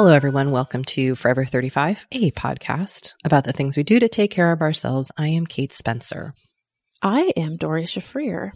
[0.00, 0.52] Hello, everyone.
[0.52, 4.60] Welcome to Forever 35, a podcast about the things we do to take care of
[4.60, 5.10] ourselves.
[5.16, 6.34] I am Kate Spencer,
[7.02, 8.52] I am Doree Shafrir.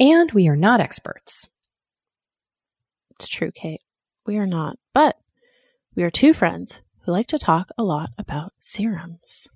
[0.00, 1.46] and we are not experts.
[3.12, 3.78] It's true, Kate.
[4.26, 4.76] We are not.
[4.92, 5.14] But
[5.94, 9.46] we are two friends who like to talk a lot about serums.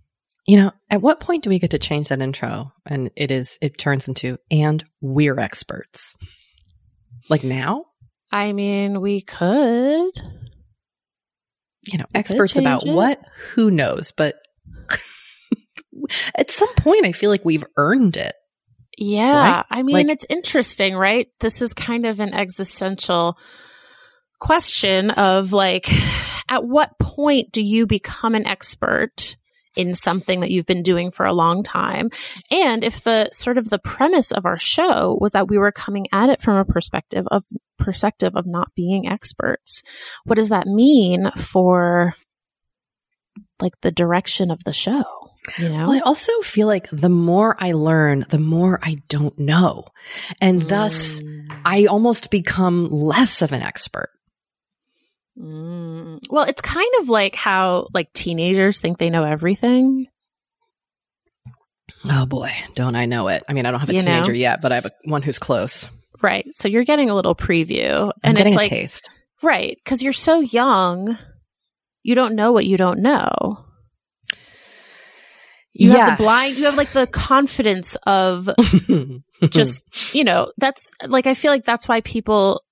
[0.47, 2.71] You know, at what point do we get to change that intro?
[2.87, 6.17] And it is, it turns into, and we're experts.
[7.29, 7.87] Like now?
[8.31, 10.13] I mean, we could.
[11.87, 12.93] You know, experts about it.
[12.93, 13.21] what?
[13.55, 14.13] Who knows?
[14.17, 14.37] But
[16.35, 18.35] at some point, I feel like we've earned it.
[18.99, 19.57] Yeah.
[19.57, 19.65] Right?
[19.71, 21.29] I mean, Like- it's interesting, right?
[21.41, 23.37] This is kind of an existential
[24.41, 25.89] question of like,
[26.49, 29.37] at what point do you become an expert
[29.77, 32.11] in something that you've been doing for a long time?
[32.51, 36.07] And if the sort of the premise of our show was that we were coming
[36.13, 37.45] at it from a perspective of
[37.79, 39.83] perspective of not being experts,
[40.25, 42.15] what does that mean for
[43.61, 45.05] like the direction of the show?
[45.59, 45.87] You know?
[45.87, 49.85] Well, I also feel like the more I learn, the more I don't know.
[50.41, 51.37] And thus, Mm.
[51.65, 54.11] I almost become less of an expert.
[55.39, 56.21] Mm.
[56.31, 60.07] Well, it's kind of like how like teenagers think they know everything.
[62.09, 63.43] Oh boy, don't I know it.
[63.49, 64.07] I mean, I don't have a You know?
[64.07, 65.87] teenager yet, but I have a, one who's close.
[66.23, 66.47] Right.
[66.55, 69.11] So you're getting a little preview I'm and getting it's a like taste.
[69.43, 71.19] right, cuz you're so young,
[72.03, 73.65] you don't know what you don't know.
[75.75, 78.49] You have the blind you have like the confidence of
[79.51, 82.63] just, you know, that's like I feel like that's why people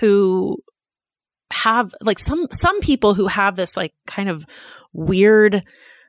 [0.00, 0.56] who
[1.52, 4.44] have like some some people who have this like kind of
[4.92, 5.64] weird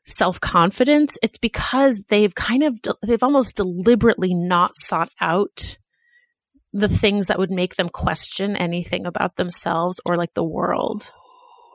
[0.06, 5.78] self-confidence it's because they've kind of de- they've almost deliberately not sought out
[6.74, 11.12] the things that would make them question anything about themselves or like the world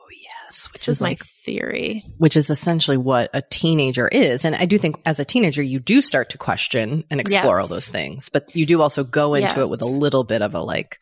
[0.03, 2.05] Oh, Yes, which is, is my like, theory.
[2.17, 4.45] Which is essentially what a teenager is.
[4.45, 7.61] And I do think as a teenager, you do start to question and explore yes.
[7.61, 9.57] all those things, but you do also go into yes.
[9.57, 10.99] it with a little bit of a like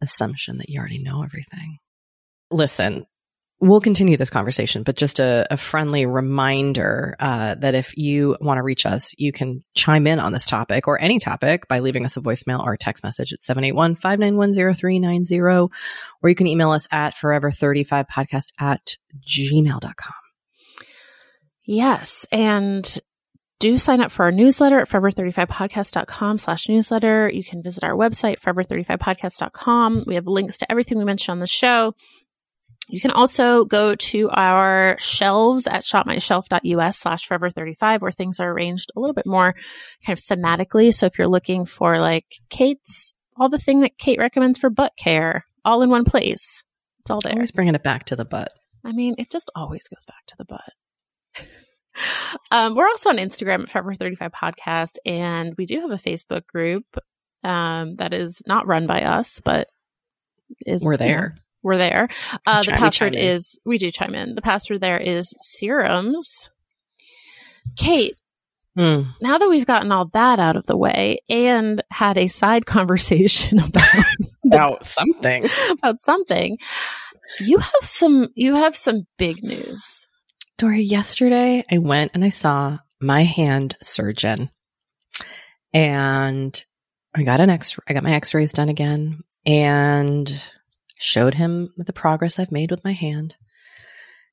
[0.00, 1.78] assumption that you already know everything.
[2.50, 3.06] Listen,
[3.60, 8.58] We'll continue this conversation, but just a, a friendly reminder uh, that if you want
[8.58, 12.04] to reach us, you can chime in on this topic or any topic by leaving
[12.04, 16.70] us a voicemail or a text message at 781 591 0390, or you can email
[16.70, 18.96] us at forever35podcast at
[19.28, 20.14] gmail.com.
[21.66, 22.26] Yes.
[22.30, 22.98] And
[23.58, 27.30] do sign up for our newsletter at forever35podcast.com slash newsletter.
[27.32, 30.04] You can visit our website, forever35podcast.com.
[30.06, 31.94] We have links to everything we mentioned on the show.
[32.88, 38.90] You can also go to our shelves at shopmyshelf.us slash forever35 where things are arranged
[38.96, 39.54] a little bit more
[40.06, 40.94] kind of thematically.
[40.94, 44.92] So if you're looking for like Kate's, all the thing that Kate recommends for butt
[44.96, 46.64] care, all in one place.
[47.00, 47.34] It's all there.
[47.34, 48.52] Always bringing it back to the butt.
[48.84, 51.46] I mean, it just always goes back to the butt.
[52.50, 56.84] Um, we're also on Instagram at Forever35 Podcast, and we do have a Facebook group
[57.44, 59.68] um, that is not run by us, but
[60.66, 61.36] is we're there.
[61.62, 62.08] We're there.
[62.46, 64.34] Uh, the password is, we do chime in.
[64.34, 66.50] The password there is serums.
[67.76, 68.16] Kate,
[68.76, 69.06] mm.
[69.20, 73.58] now that we've gotten all that out of the way and had a side conversation
[73.58, 74.04] about,
[74.44, 76.58] about something, about something,
[77.40, 80.07] you have some, you have some big news.
[80.58, 84.50] Doree, yesterday I went and I saw my hand surgeon
[85.72, 86.64] and
[87.14, 90.48] I got an x I got my x-rays done again and
[90.98, 93.36] showed him the progress I've made with my hand,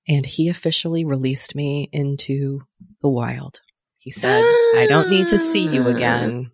[0.07, 2.61] and he officially released me into
[3.03, 3.61] the wild.
[3.99, 6.51] He said, I don't need to see you again.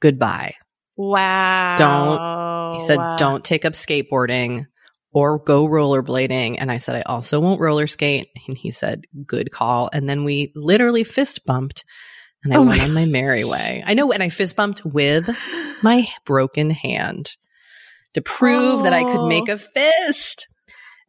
[0.00, 0.54] Goodbye.
[0.96, 1.76] Wow.
[1.76, 4.66] Don't, he said, don't take up skateboarding
[5.18, 6.58] or go rollerblading.
[6.60, 8.28] And I said, I also won't roller skate.
[8.46, 9.90] And he said, good call.
[9.92, 11.82] And then we literally fist bumped
[12.44, 13.82] and I oh went on my merry way.
[13.84, 15.28] I know, and I fist bumped with
[15.82, 17.36] my broken hand
[18.14, 18.82] to prove oh.
[18.84, 20.46] that I could make a fist.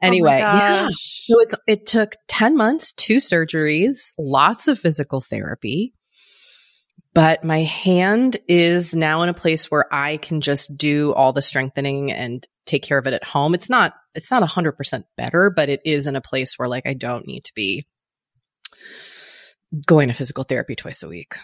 [0.02, 0.90] Oh anyway, oh yeah.
[0.92, 5.94] So it's it took 10 months, two surgeries, lots of physical therapy.
[7.14, 11.44] But my hand is now in a place where I can just do all the
[11.44, 13.54] strengthening and take care of it at home.
[13.54, 16.94] It's not it's not 100% better, but it is in a place where like I
[16.94, 17.84] don't need to be
[19.86, 21.36] going to physical therapy twice a week.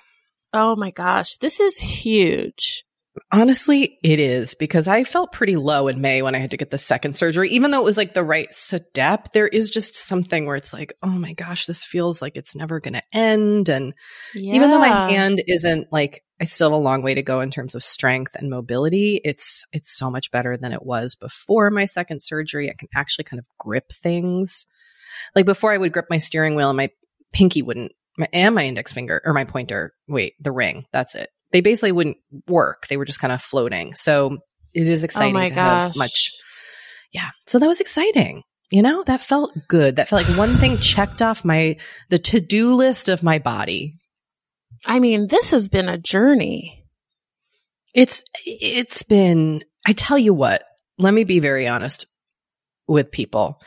[0.54, 2.86] Oh my gosh, this is huge.
[3.32, 6.70] Honestly, it is because I felt pretty low in May when I had to get
[6.70, 7.50] the second surgery.
[7.52, 10.94] Even though it was like the right step, there is just something where it's like,
[11.02, 13.70] oh my gosh, this feels like it's never going to end.
[13.70, 13.94] And
[14.34, 14.54] yeah.
[14.56, 17.52] even though my hand isn't like, I still have a long way to go in
[17.52, 19.22] terms of strength and mobility.
[19.24, 22.70] It's it's so much better than it was before my second surgery.
[22.70, 24.66] I can actually kind of grip things.
[25.36, 26.90] Like before, I would grip my steering wheel and my
[27.32, 29.94] pinky wouldn't, my, and my index finger or my pointer.
[30.10, 30.86] Wait, the ring.
[30.92, 32.18] That's it they basically wouldn't
[32.50, 32.86] work.
[32.88, 33.96] They were just kind of floating.
[33.96, 34.40] So
[34.74, 35.56] it is oh exciting oh to gosh.
[35.56, 36.31] have much.
[37.13, 37.30] Yeah.
[37.48, 38.44] So that was exciting.
[38.72, 39.96] You know, that felt good.
[39.96, 41.78] That felt like one thing checked off my,
[42.10, 43.96] the to do list of my body.
[44.86, 46.84] I mean, this has been a journey.
[47.94, 50.62] It's, it's been, I tell you what,
[50.98, 52.06] let me be very honest
[52.86, 53.62] with people.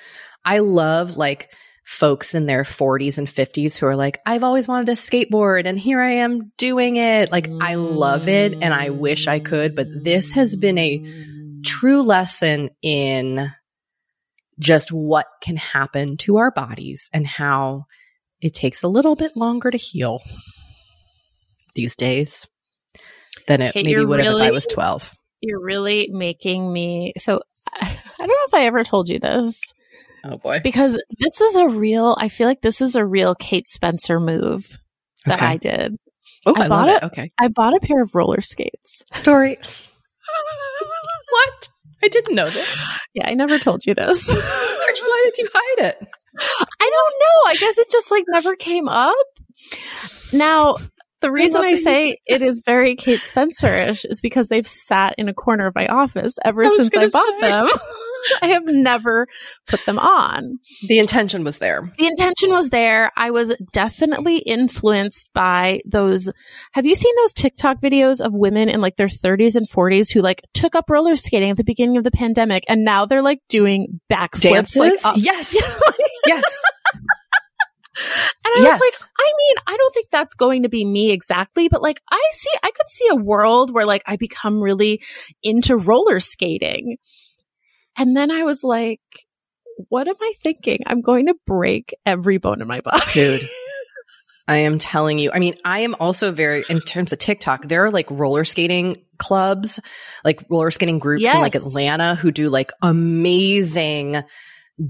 [0.45, 1.51] I love like
[1.89, 5.79] folks in their 40s and 50s who are like, I've always wanted to skateboard and
[5.79, 7.33] here I am doing it.
[7.33, 11.03] Like, I love it and I wish I could, but this has been a
[11.65, 13.51] true lesson in
[14.59, 17.87] just what can happen to our bodies and how
[18.43, 20.21] it takes a little bit longer to heal
[21.75, 22.47] these days
[23.47, 25.15] than it maybe would really, have if I was 12.
[25.41, 27.41] You're really making me so
[27.73, 29.59] I don't know if I ever told you this.
[30.25, 30.61] Oh boy.
[30.63, 34.67] Because this is a real, I feel like this is a real Kate Spencer move
[35.27, 35.47] that okay.
[35.47, 35.97] I did.
[36.47, 37.03] Oh, I, I bought it.
[37.05, 37.31] Okay.
[37.39, 39.03] I bought a pair of roller skates.
[39.23, 39.57] Doree.
[41.31, 41.69] what?
[42.03, 42.89] I didn't know this.
[43.15, 44.29] Yeah, I never told you this.
[44.33, 46.09] Why did you hide it?
[46.41, 47.51] I don't know.
[47.51, 49.17] I guess it just like never came up.
[50.33, 50.77] Now,
[51.21, 55.29] the reason I, I say it is very Kate Spencer-ish is because they've sat in
[55.29, 57.49] a corner of my office ever since I bought say.
[57.49, 57.69] them.
[58.43, 59.27] I have never
[59.67, 60.59] put them on.
[60.87, 61.93] The intention was there.
[61.99, 63.11] The intention was there.
[63.17, 66.29] I was definitely influenced by those.
[66.73, 70.21] Have you seen those TikTok videos of women in like their 30s and 40s who
[70.21, 73.41] like took up roller skating at the beginning of the pandemic and now they're like
[73.49, 74.77] doing backflips?
[74.77, 75.57] Like, up- yes.
[76.27, 76.63] yes.
[78.01, 78.81] And I yes.
[78.81, 82.01] was like, I mean, I don't think that's going to be me exactly, but like
[82.11, 85.03] I see, I could see a world where like I become really
[85.43, 86.99] into roller skating.
[87.99, 89.01] And then I was like,
[89.89, 90.81] what am I thinking?
[90.87, 93.05] I'm going to break every bone in my body.
[93.13, 93.49] Dude.
[94.49, 95.31] I am telling you.
[95.31, 99.05] I mean, I am also very, in terms of TikTok, there are like roller skating
[99.19, 99.79] clubs,
[100.25, 104.23] like roller skating groups in like Atlanta who do like amazing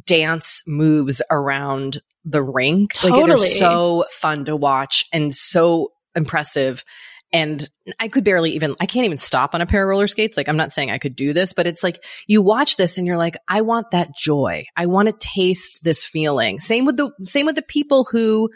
[0.06, 3.02] dance moves around the rink.
[3.02, 6.84] Like they're so fun to watch and so impressive.
[7.32, 7.68] And
[8.00, 10.36] I could barely even, I can't even stop on a pair of roller skates.
[10.36, 13.06] Like, I'm not saying I could do this, but it's like you watch this and
[13.06, 14.64] you're like, I want that joy.
[14.76, 16.58] I want to taste this feeling.
[16.58, 18.48] Same with the, same with the people who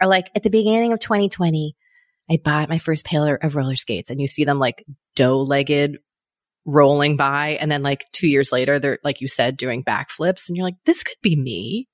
[0.00, 1.76] are like, at the beginning of 2020,
[2.28, 5.98] I bought my first pair of roller skates and you see them like dough legged
[6.64, 7.58] rolling by.
[7.60, 10.48] And then like two years later, they're, like you said, doing backflips.
[10.48, 11.86] And you're like, this could be me.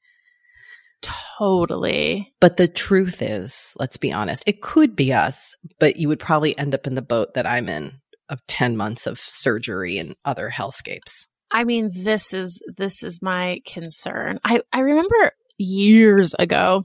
[1.02, 2.32] Totally.
[2.40, 6.56] But the truth is, let's be honest, it could be us, but you would probably
[6.56, 7.92] end up in the boat that I'm in
[8.28, 11.26] of 10 months of surgery and other hellscapes.
[11.50, 14.38] I mean, this is this is my concern.
[14.42, 16.85] I I remember years ago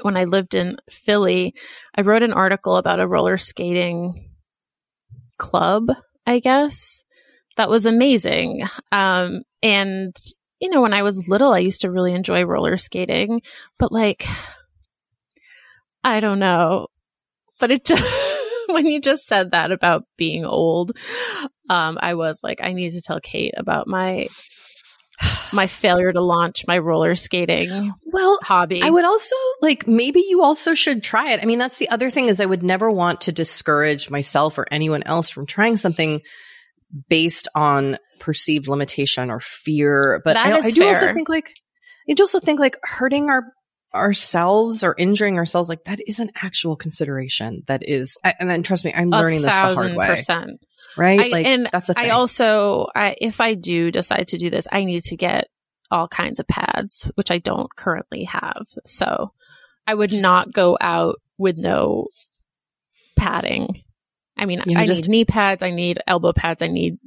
[0.00, 1.54] when I lived in Philly,
[1.94, 4.30] I wrote an article about a roller skating
[5.38, 5.92] club,
[6.26, 7.04] I guess.
[7.56, 8.62] That was amazing.
[8.90, 10.16] Um and
[10.62, 13.42] you know, when I was little, I used to really enjoy roller skating,
[13.80, 14.24] but like
[16.04, 16.86] I don't know.
[17.58, 18.04] But it just
[18.68, 20.92] when you just said that about being old,
[21.68, 24.28] um, I was like, I need to tell Kate about my
[25.52, 28.82] my failure to launch my roller skating Well, hobby.
[28.82, 31.40] I would also like maybe you also should try it.
[31.42, 34.68] I mean, that's the other thing is I would never want to discourage myself or
[34.70, 36.20] anyone else from trying something
[37.08, 40.22] based on perceived limitation or fear.
[40.24, 41.52] But I, I do also think like
[42.08, 43.42] I do also think like hurting our
[43.94, 47.62] ourselves or injuring ourselves like that is an actual consideration.
[47.66, 50.06] That is, and then trust me, I'm learning this the hard way.
[50.06, 50.60] percent.
[50.96, 51.20] Right?
[51.20, 51.90] I- like and that's.
[51.90, 55.48] I also, I, if I do decide to do this, I need to get
[55.90, 58.64] all kinds of pads, which I don't currently have.
[58.86, 59.32] So
[59.86, 62.06] I would not go out with no
[63.16, 63.82] padding.
[64.38, 66.98] I mean, You know, I just- need knee pads, I need elbow pads, I need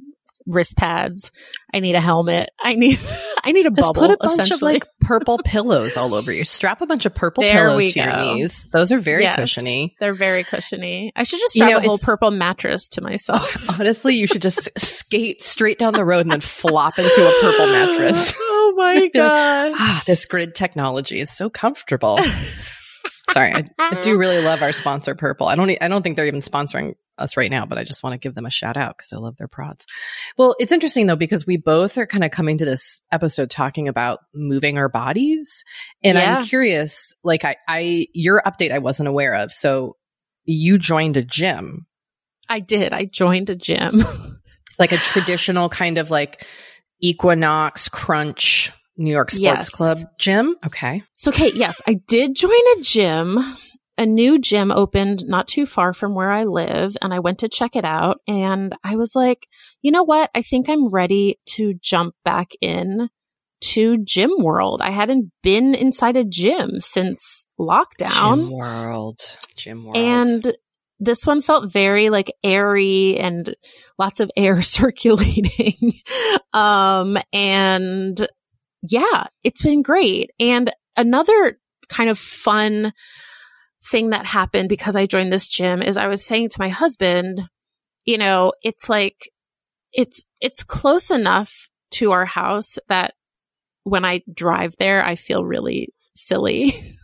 [0.46, 1.30] wrist pads,
[1.74, 2.98] I need a helmet, I need,
[3.44, 4.08] I need a Just bubble.
[4.08, 6.44] put a bunch of like purple pillows all over you.
[6.44, 8.68] Strap a bunch of purple There pillows to your knees.
[8.72, 9.36] Those are very Yes.
[9.36, 9.96] cushiony.
[10.00, 11.12] They're very cushiony.
[11.16, 13.68] I should just You strap know, a whole purple mattress to myself.
[13.80, 17.66] Honestly, you should just skate straight down the road and then flop into a purple
[17.66, 18.32] mattress.
[18.38, 19.72] oh my god.
[19.76, 22.18] ah, this grid technology is so comfortable.
[23.30, 25.48] Sorry, I, I do really love our sponsor, Purple.
[25.48, 25.70] I don't.
[25.80, 28.34] I don't think they're even sponsoring us right now, but I just want to give
[28.34, 29.86] them a shout out because I love their prods.
[30.36, 33.88] Well, it's interesting though because we both are kind of coming to this episode talking
[33.88, 35.64] about moving our bodies,
[36.02, 36.36] and Yeah.
[36.36, 37.14] I'm curious.
[37.24, 39.52] Like, I, I, your update I wasn't aware of.
[39.52, 39.96] So
[40.44, 41.86] you joined a gym,
[42.48, 42.92] I did.
[42.92, 44.04] I joined a gym.
[44.78, 46.46] like a traditional kind of like
[47.00, 49.70] Equinox Crunch New York Sports Yes.
[49.70, 50.56] Club gym.
[50.64, 51.02] Okay.
[51.16, 53.56] So, Kate, yes, I did join a gym.
[53.98, 57.48] A new gym opened not too far from where I live, and I went to
[57.48, 58.20] check it out.
[58.28, 59.46] And I was like,
[59.80, 60.30] you know what?
[60.34, 63.08] I think I'm ready to jump back in
[63.62, 64.82] to gym world.
[64.82, 68.40] I hadn't been inside a gym since lockdown.
[68.40, 69.38] Gym World.
[69.56, 69.96] Gym World.
[69.96, 70.56] And
[71.00, 73.54] this one felt very like airy and
[73.98, 75.94] lots of air circulating.
[76.52, 78.28] um, and
[78.88, 80.30] yeah, it's been great.
[80.38, 82.92] And another kind of fun
[83.90, 87.42] thing that happened because I joined this gym is I was saying to my husband,
[88.04, 89.30] you know, it's like,
[89.92, 93.14] it's, it's close enough to our house that
[93.84, 96.74] when I drive there, I feel really silly.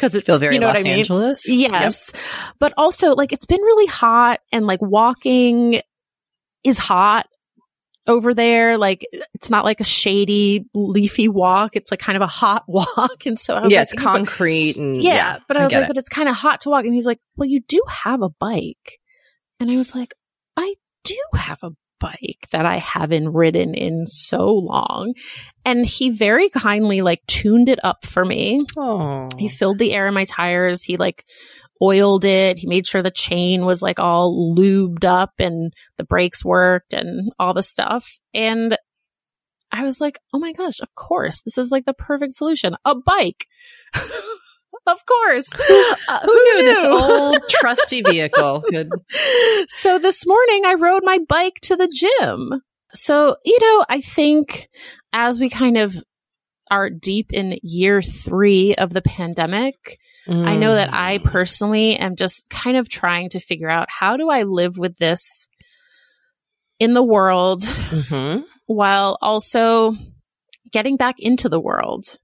[0.00, 0.98] Cause it feel very you know Los I mean?
[0.98, 1.48] Angeles.
[1.48, 1.70] Yep.
[1.70, 2.12] Yes.
[2.58, 5.80] But also like it's been really hot and like walking
[6.64, 7.28] is hot
[8.06, 8.76] over there.
[8.78, 11.76] Like it's not like a shady, leafy walk.
[11.76, 13.26] It's like kind of a hot walk.
[13.26, 15.72] And so I was Yeah, like, it's "Yeah, but- concrete and yeah, but I was
[15.72, 15.88] like, it.
[15.88, 16.84] but it's kind of hot to walk.
[16.84, 18.98] And he's like, well, you do have a bike.
[19.60, 20.14] And I was like,
[20.56, 21.70] I do have a
[22.00, 25.14] bike that I haven't ridden in so long.
[25.64, 28.64] And he very kindly like tuned it up for me.
[28.76, 30.82] Oh, He filled the air in my tires.
[30.82, 31.24] He like
[31.82, 32.58] oiled it.
[32.58, 37.32] He made sure the chain was like all lubed up and the brakes worked and
[37.38, 38.18] all the stuff.
[38.32, 38.76] And
[39.72, 41.42] I was like, oh my gosh, of course.
[41.42, 42.76] This is like the perfect solution.
[42.84, 43.46] A bike.
[43.94, 45.48] of course.
[46.06, 48.90] Uh, who knew this old trusty vehicle could?
[49.68, 52.60] so this morning I rode my bike to the gym.
[52.94, 54.68] So, you know, I think
[55.12, 55.96] as we kind of
[56.70, 61.24] are deep in year three of the pandemic, I know that I Mm.
[61.24, 65.48] personally am just kind of trying to figure out how do I live with this
[66.78, 68.44] in the world Mhm.
[68.66, 69.96] while also
[70.72, 72.18] getting back into the world.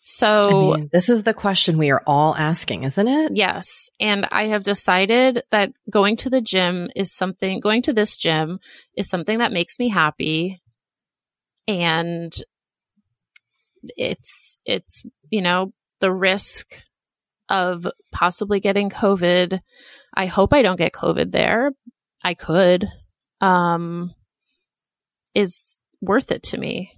[0.00, 3.32] So I mean, this is the question we are all asking, isn't it?
[3.36, 3.90] Yes.
[4.00, 8.58] And I have decided that going to the gym is something, going to this gym
[8.96, 10.62] is something that makes me happy.
[11.66, 12.32] And
[13.96, 16.82] it's, it's, you know, the risk
[17.48, 19.60] of possibly getting COVID.
[20.14, 21.72] I hope I don't get COVID there.
[22.22, 22.86] I could,
[23.40, 24.12] um,
[25.34, 26.92] is worth it to me.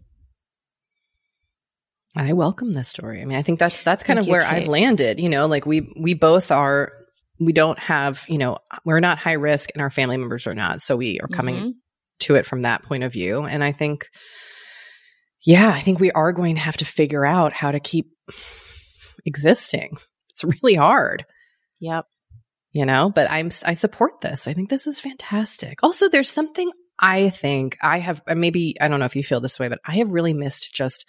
[2.16, 3.22] I welcome this story.
[3.22, 4.62] I mean, I think that's that's kind Thank of you, where Kate.
[4.62, 5.20] I've landed.
[5.20, 6.92] You know, like we we both are.
[7.38, 10.82] We don't have, you know, we're not high risk, and our family members are not.
[10.82, 11.72] So we are coming Mhm.
[12.20, 13.44] to it from that point of view.
[13.44, 14.08] And I think,
[15.42, 18.10] yeah, I think we are going to have to figure out how to keep
[19.24, 19.96] existing.
[20.30, 21.26] It's really hard,
[21.80, 22.06] Yep.
[22.72, 23.10] you know.
[23.14, 24.46] But I'm I support this.
[24.46, 25.78] I think this is fantastic.
[25.82, 28.22] Also, there's something I think I have.
[28.26, 30.72] uh, Maybe I don't know if you feel this way, but I have really missed
[30.74, 31.08] just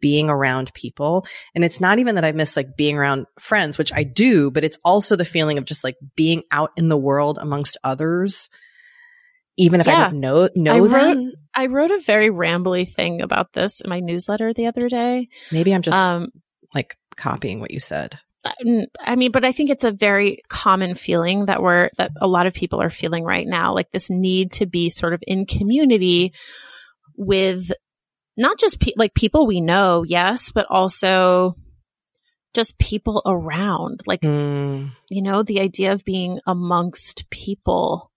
[0.00, 1.26] being around people.
[1.54, 4.64] And it's not even that I miss like being around friends, which I do, but
[4.64, 8.48] it's also the feeling of just like being out in the world amongst others.
[9.58, 10.08] Even if I Yeah.
[10.10, 13.90] don't know know I wrote- them, I wrote a very rambly thing about this in
[13.90, 15.28] my newsletter the other day.
[15.50, 16.30] maybe I'm just um,
[16.74, 18.18] like copying what you said.
[18.44, 22.26] I- I mean, but I think it's a very common feeling that we're, that a
[22.26, 25.46] lot of people are feeling right now, like this need to be sort of in
[25.46, 26.32] community
[27.16, 27.70] with
[28.36, 31.54] not just pe- like people we know, yes, but also
[32.54, 34.00] just people around.
[34.06, 38.10] Like, Mm, you know, the idea of being amongst people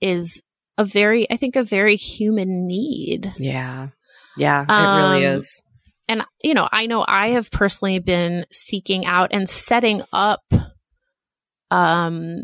[0.00, 0.42] is
[0.78, 3.32] a very, I think, a very human need.
[3.38, 3.88] yeah.
[4.36, 5.62] Yeah, it really Um, is.
[6.08, 10.40] and you know i know i have personally been seeking out and setting up
[11.70, 12.42] um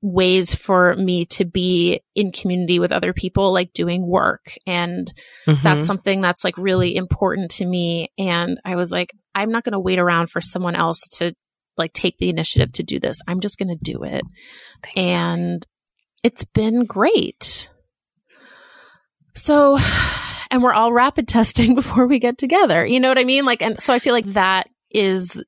[0.00, 5.12] ways for me to be in community with other people like doing work and
[5.46, 5.62] Mhm.
[5.62, 9.72] that's something that's like really important to me and i was like i'm not going
[9.74, 11.34] to wait around for someone else to
[11.76, 14.22] like take the initiative to do this i'm just going to do it
[14.82, 15.66] Thank and
[16.22, 17.68] it's been great.
[19.34, 19.78] So,
[20.50, 22.84] and we're all rapid testing before we get together.
[22.84, 23.44] You know what I mean?
[23.44, 25.42] Like, and so I feel like that is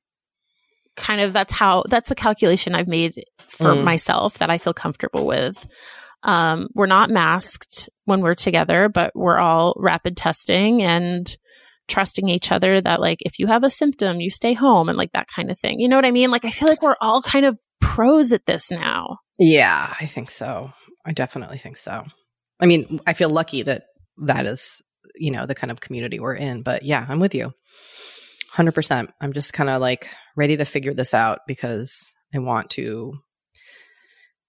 [0.95, 3.83] kind of that's how that's the calculation I've made for Mm.
[3.83, 5.67] myself that I feel comfortable with.
[6.23, 11.29] Um, we're not masked when we're together, but we're all rapid testing and
[11.87, 15.11] trusting each other that like if you have a symptom, you stay home and like
[15.11, 15.79] that kind of thing.
[15.79, 16.31] You know what I mean?
[16.31, 19.17] Like I feel like we're all kind of pros at this now.
[19.37, 20.71] Yeah, I think so.
[21.05, 22.05] I definitely think so.
[22.59, 23.83] I mean, I feel lucky that
[24.25, 24.81] that is,
[25.15, 26.61] you know, the kind of community we're in.
[26.61, 27.51] But yeah, I'm with you.
[28.55, 29.07] 100%.
[29.21, 33.13] I'm just kind of like ready to figure this out because I want to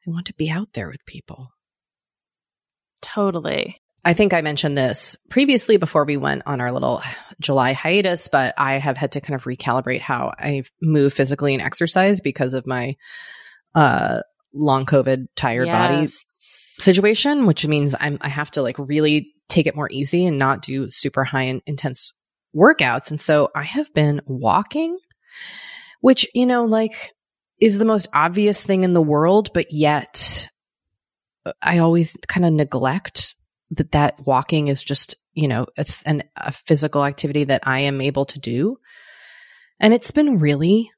[0.06, 1.48] I want to be out there with people.
[3.02, 3.80] Totally.
[4.04, 7.02] I think I mentioned this previously before we went on our little
[7.40, 11.62] July hiatus, but I have had to kind of recalibrate how I move physically and
[11.62, 12.94] exercise because of my
[13.74, 14.20] uh
[14.52, 16.24] long COVID tired Yes.
[16.78, 20.62] situation, which means I'm I have to like really take it more easy and not
[20.62, 22.12] do super high and intense
[22.54, 23.10] workouts.
[23.10, 24.98] And so I have been walking,
[26.00, 27.12] which, you know, like
[27.60, 30.48] is the most obvious thing in the world, but yet
[31.44, 33.34] uh, I always kind of neglect
[33.70, 37.80] that that walking is just, you know, a, th- an, a physical activity that I
[37.80, 38.78] am able to do.
[39.80, 40.90] And it's been really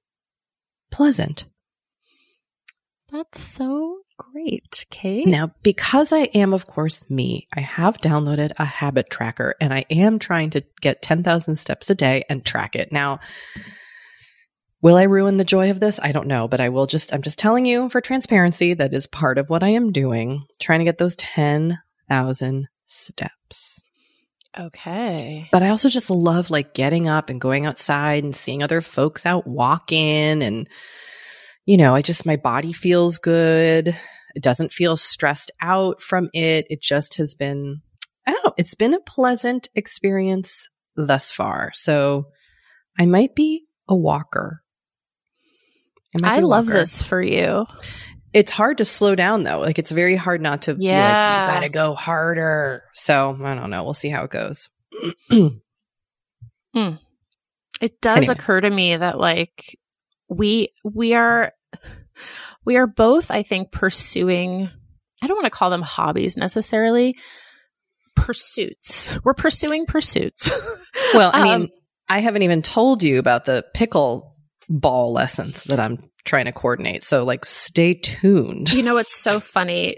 [0.90, 1.46] pleasant.
[3.18, 5.26] That's so great, Kate.
[5.26, 9.87] Now, because I am, of course, me, I have downloaded a habit tracker and I
[9.90, 12.92] am trying to get 10,000 steps a day and track it.
[12.92, 13.18] Now,
[14.83, 15.98] will I ruin the joy of this?
[16.00, 19.09] I don't know, but I will just, I'm just telling you for transparency that is
[19.09, 23.83] part of what I am doing, trying to get those 10,000 steps.
[24.57, 25.48] Okay.
[25.50, 29.26] But I also just love like getting up and going outside and seeing other folks
[29.26, 30.40] out walking.
[30.44, 30.68] And,
[31.68, 33.88] you know, I just, my body feels good.
[34.35, 36.64] It doesn't feel stressed out from it.
[36.70, 37.83] It just has been,
[38.26, 41.72] I don't know, it's been a pleasant experience thus far.
[41.74, 42.28] So
[42.98, 44.62] I might be a walker.
[46.24, 46.78] I love walker.
[46.78, 47.66] this for you.
[48.33, 49.59] It's hard to slow down though.
[49.59, 51.48] Like it's very hard not to be like, Yeah.
[51.48, 52.85] you gotta go harder.
[52.94, 53.85] So I don't know.
[53.85, 54.70] We'll see how it goes.
[56.74, 56.94] Hmm.
[57.83, 58.33] It does Anyway.
[58.33, 59.78] occur to me that like
[60.28, 61.52] we we are
[62.64, 64.70] we are both I think pursuing
[65.22, 67.16] I don't want to call them hobbies necessarily
[68.16, 69.09] pursuits.
[69.24, 70.50] We're pursuing pursuits.
[71.14, 71.68] Well, I mean, Um,
[72.09, 74.37] I haven't even told you about the pickle
[74.68, 77.02] ball lessons that I'm trying to coordinate.
[77.02, 78.72] So, like, stay tuned.
[78.72, 79.96] you know it's so funny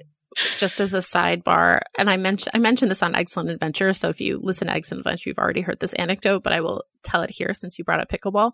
[0.58, 3.92] just as a sidebar, and I mentioned I mentioned this on Excellent Adventure.
[3.92, 6.84] So if you listen to Excellent Adventure, you've already heard this anecdote, but I will
[7.02, 8.52] tell it here since you brought up pickleball.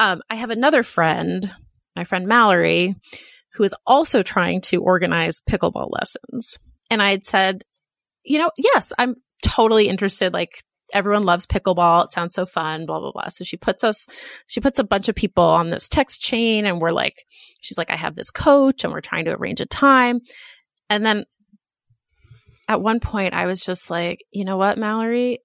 [0.00, 1.52] Um, I have another friend,
[1.96, 2.94] my friend Mallory,
[3.54, 6.58] who is also trying to organize pickleball lessons.
[6.90, 7.64] And I had said,
[8.24, 10.32] you know, yes, I'm totally interested.
[10.32, 12.06] Like everyone loves pickleball.
[12.06, 13.28] It sounds so fun, blah, blah, blah.
[13.28, 14.06] So she puts us,
[14.46, 17.24] she puts a bunch of people on this text chain and we're like,
[17.60, 20.20] she's like, I have this coach and we're trying to arrange a time.
[20.90, 21.24] And then
[22.68, 25.40] at one point I was just like, you know what, Mallory?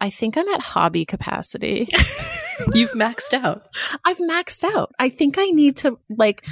[0.00, 1.88] I think I'm at hobby capacity.
[2.74, 3.66] You've maxed out.
[4.04, 4.92] I've maxed out.
[4.98, 6.44] I think I need to like,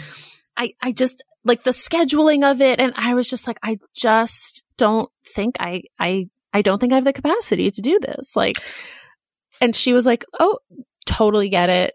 [0.56, 2.80] I, I just like the scheduling of it.
[2.80, 6.96] And I was just like, I just don't think I, I, I don't think I
[6.96, 8.34] have the capacity to do this.
[8.36, 8.58] Like,
[9.60, 10.58] and she was like, Oh,
[11.06, 11.94] totally get it.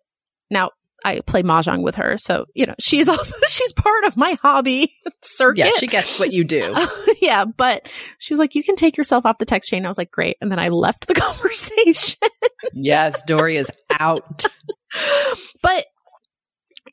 [0.50, 0.72] Now
[1.04, 2.18] I play mahjong with her.
[2.18, 5.60] So, you know, she's also, she's part of my hobby circuit.
[5.60, 6.74] Yeah, she gets what you do.
[6.74, 6.88] Uh,
[7.22, 7.46] yeah.
[7.46, 7.90] But
[8.20, 9.86] she was like, you can take yourself off the text chain.
[9.86, 10.38] I was like, great.
[10.42, 12.20] And then I left the conversation.
[12.74, 14.46] yes, Doree is out.
[15.62, 15.86] but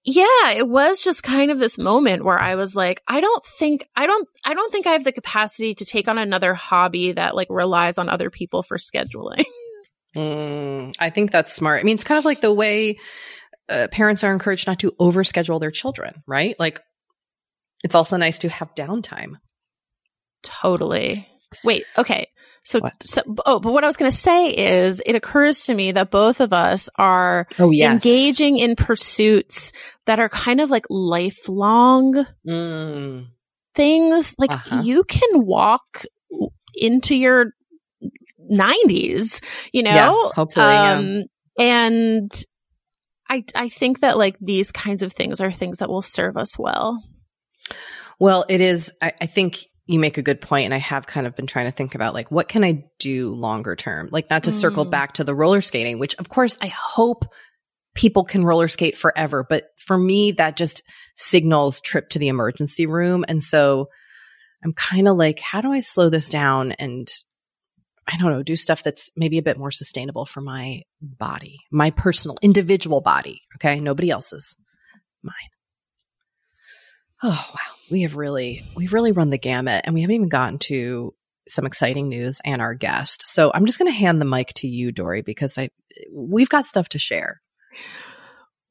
[0.05, 3.87] yeah, it was just kind of this moment where I was like, I don't think,
[3.95, 7.37] I don't, I don't think I have the capacity to take on another hobby that
[7.37, 9.45] like relies on other people for scheduling.
[10.17, 11.81] Mm, I think that's smart.
[11.81, 12.99] I mean, it's kind of like the way
[13.71, 16.57] uh, parents are encouraged not to overschedule their children, right?
[16.59, 16.81] Like,
[17.83, 19.35] it's also nice to have downtime.
[20.43, 21.29] Totally.
[21.65, 22.29] Wait, okay.
[22.63, 25.93] So, so, oh, but what I was going to say is it occurs to me
[25.93, 27.93] that both of us are oh, yes.
[27.93, 29.73] engaging in pursuits
[30.07, 33.27] that are kind of like lifelong mm.
[33.75, 34.35] things.
[34.39, 34.83] Like uh-huh.
[34.85, 36.05] you can walk
[36.75, 37.47] into your
[38.53, 39.91] 90s, you know?
[39.91, 40.67] Yeah, hopefully.
[40.67, 41.17] Um,
[41.59, 41.65] yeah.
[41.65, 42.45] And
[43.31, 46.59] I, I think that like these kinds of things are things that will serve us
[46.59, 47.03] well.
[48.19, 48.93] Well, it is.
[49.01, 51.67] I, I think you make a good point and i have kind of been trying
[51.67, 54.53] to think about like what can i do longer term like not to mm.
[54.53, 57.25] circle back to the roller skating which of course i hope
[57.97, 60.85] people can roller skate forever but for me that just
[61.17, 63.89] signals trip to the emergency room and so
[64.63, 67.09] i'm kind of like how do i slow this down and
[68.13, 71.91] i don't know do stuff that's maybe a bit more sustainable for my body my
[71.91, 74.57] personal individual body okay nobody else's
[75.23, 75.35] mine
[77.23, 80.59] oh wow we have really we've really run the gamut and we haven't even gotten
[80.59, 81.15] to
[81.51, 83.27] some exciting news and our guest.
[83.27, 85.71] So I'm just going to hand the mic to you, Doree, because I
[86.13, 87.41] we've got stuff to share.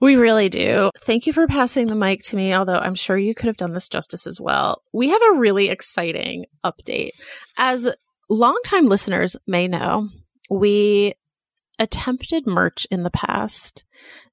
[0.01, 0.91] We really do.
[1.01, 3.73] Thank you for passing the mic to me, although I'm sure you could have done
[3.73, 4.81] this justice as well.
[4.93, 7.11] We have a really exciting update.
[7.57, 7.85] As
[8.29, 10.09] longtime listeners may know,
[10.49, 11.13] we
[11.77, 13.83] attempted merch in the past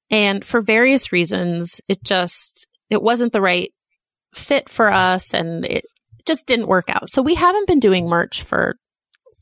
[0.09, 3.73] and for various reasons, it just, it wasn't the right
[4.33, 5.85] fit for us and it
[6.25, 7.09] just didn't work out.
[7.09, 8.75] So we haven't been doing merch for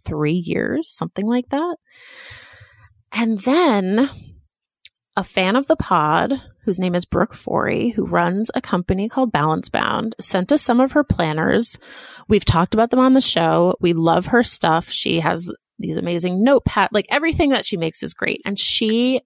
[0.06, 1.78] three years, something like that.
[3.12, 4.10] And then
[5.18, 9.32] a fan of the pod, whose name is Brooke Forey, who runs a company called
[9.32, 11.78] Balance Bound, sent us some of her planners.
[12.28, 13.76] We've talked about them on the show.
[13.80, 14.90] We love her stuff.
[14.90, 18.42] She has these amazing notepad, like everything that she makes is great.
[18.46, 19.22] And she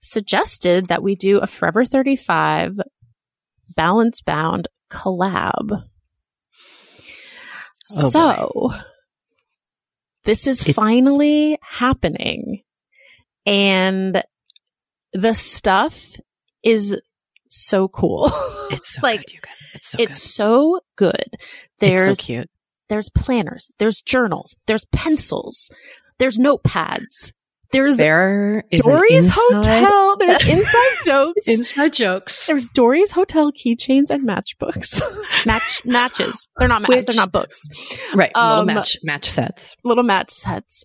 [0.00, 2.78] suggested that we do a Forever 35
[3.76, 5.82] balance bound collab.
[7.92, 8.76] Oh, so boy.
[10.24, 12.62] this is it's- finally happening.
[13.46, 14.22] And
[15.12, 16.16] the stuff
[16.62, 16.98] is
[17.48, 18.30] so cool.
[18.72, 19.40] It's so like, good.
[19.74, 20.30] It's so it's good.
[20.30, 21.36] so good.
[21.80, 22.50] There's it's so cute.
[22.88, 25.70] There's planners, there's journals, there's pencils,
[26.18, 27.32] there's notepads,
[27.72, 30.16] there's there Doree's Hotel.
[30.16, 31.46] There's inside jokes.
[31.46, 32.46] inside jokes.
[32.46, 35.00] There's Doree's Hotel keychains and matchbooks.
[35.46, 36.48] Match matches.
[36.58, 37.06] They're not match.
[37.06, 37.60] They're not books.
[38.14, 38.32] Right.
[38.34, 39.76] Um, little match match sets.
[39.84, 40.84] Little match sets.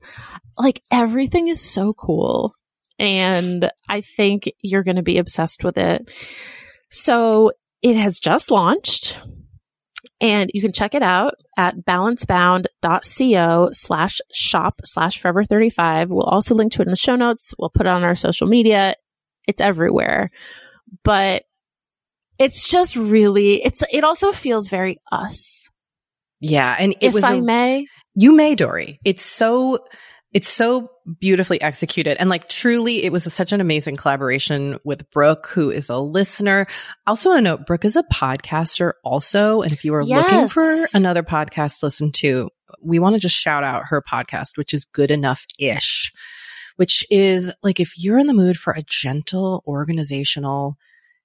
[0.58, 2.54] Like everything is so cool,
[3.00, 6.10] and I think you're going to be obsessed with it.
[6.90, 9.20] So it has just launched.
[10.22, 16.10] And you can check it out at balancebound.co slash shop slash forever 35.
[16.10, 17.54] We'll also link to it in the show notes.
[17.60, 18.96] We'll put it on our social media.
[19.46, 20.32] It's everywhere.
[21.04, 21.44] But
[22.40, 25.70] it's just really, it's, it also feels very us.
[26.40, 26.76] Yeah.
[26.80, 29.00] And it if was, I a, may, you may, Doree.
[29.04, 29.80] It's so,
[30.36, 32.18] it's so beautifully executed.
[32.20, 35.98] And like truly, it was a, such an amazing collaboration with Brooke, who is a
[35.98, 36.66] listener.
[37.08, 39.62] I also want to note Brooke is a podcaster also.
[39.62, 40.30] And if you are yes.
[40.30, 42.50] looking for another podcast to listen to,
[42.82, 46.12] we want to just shout out her podcast, which is good enough ish,
[46.76, 50.76] which is like if you're in the mood for a gentle organizational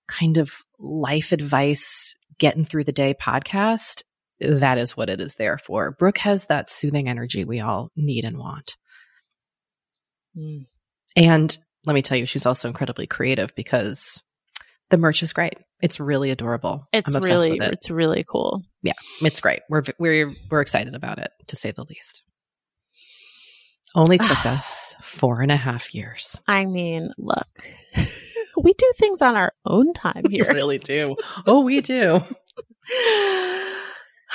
[0.06, 4.04] kind of life advice, getting through the day podcast,
[4.38, 5.90] that is what it is there for.
[5.98, 8.76] Brooke has that soothing energy we all need and want.
[10.36, 10.66] Mm.
[11.16, 14.22] And let me tell you, she's also incredibly creative because
[14.90, 15.54] the merch is great.
[15.82, 16.84] It's really adorable.
[16.92, 17.72] It's I'm obsessed really with it.
[17.72, 18.62] it's really cool.
[18.82, 19.60] Yeah, it's great.
[19.68, 22.22] We're we're we're excited about it, to say the least.
[23.94, 26.36] Only took us four and a half years.
[26.46, 27.46] I mean, look,
[28.62, 30.52] we do things on our own time We here.
[30.52, 31.16] really do.
[31.46, 32.20] Oh, we do.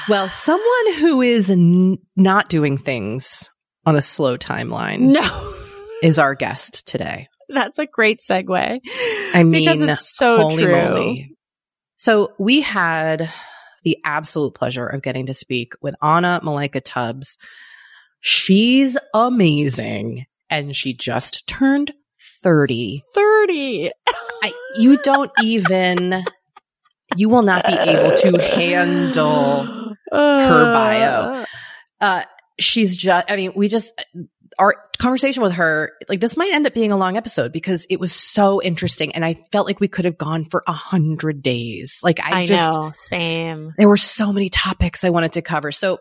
[0.09, 3.49] well, someone who is n- not doing things
[3.85, 5.53] on a slow timeline no,
[6.01, 7.27] is our guest today.
[7.49, 8.79] that's a great segue.
[9.33, 10.73] I mean, because it's so holy true.
[10.73, 11.31] moly.
[11.97, 13.29] So we had
[13.83, 17.37] the absolute pleasure of getting to speak with Anna Malaika Tubbs.
[18.19, 20.25] She's amazing.
[20.49, 21.93] And she just turned
[22.43, 23.01] 30.
[23.13, 23.91] Thirty.
[24.43, 26.23] I, you don't even,
[27.15, 29.63] you will not be able to handle
[30.11, 31.45] her bio.
[32.01, 32.23] uh
[32.59, 33.93] she's just i mean we just
[34.57, 37.99] our conversation with her like this might end up being a long episode because it
[37.99, 41.99] was so interesting and i felt like we could have gone for a hundred days
[42.03, 42.91] like i, I, just know.
[42.93, 43.73] Same.
[43.77, 45.97] there were so many topics i wanted to cover so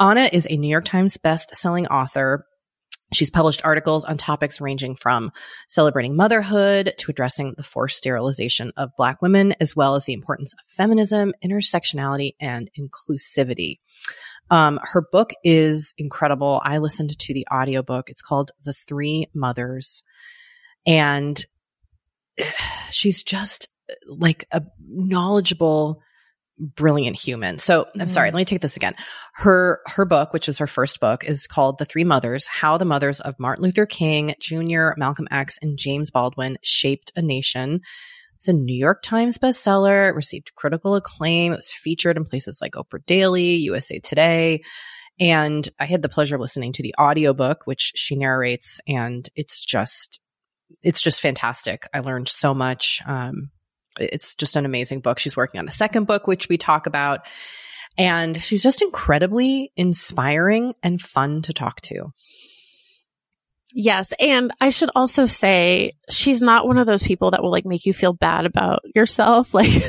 [0.00, 2.46] anna is a new york times best-selling author
[3.12, 5.30] She's published articles on topics ranging from
[5.68, 10.52] celebrating motherhood to addressing the forced sterilization of Black women, as well as the importance
[10.54, 13.78] of feminism, intersectionality, and inclusivity.
[14.50, 16.60] Um, her book is incredible.
[16.64, 18.08] I listened to the audiobook.
[18.10, 20.04] It's called The Three Mothers.
[20.86, 21.44] And
[22.90, 23.68] she's just
[24.08, 26.00] like a knowledgeable,
[26.58, 27.58] brilliant human.
[27.58, 28.34] So I'm sorry, Mm.
[28.34, 28.94] let me take this again.
[29.34, 32.84] Her her book, which is her first book, is called The Three Mothers: How the
[32.84, 37.80] Mothers of Martin Luther King Jr., Malcolm X, and James Baldwin Shaped a Nation.
[38.36, 41.52] It's a New York Times bestseller, received critical acclaim.
[41.52, 44.62] It was featured in places like Oprah Daily, USA Today.
[45.18, 49.64] And I had the pleasure of listening to the audiobook, which she narrates, and it's
[49.64, 50.20] just
[50.82, 51.86] it's just fantastic.
[51.94, 53.00] I learned so much.
[53.06, 53.50] Um,
[53.98, 55.18] it's just an amazing book.
[55.18, 57.20] She's working on a second book, which we talk about.
[57.96, 62.12] And she's just incredibly inspiring and fun to talk to.
[63.72, 64.12] Yes.
[64.18, 67.84] And I should also say she's not one of those people that will like make
[67.86, 69.82] you feel bad about yourself, like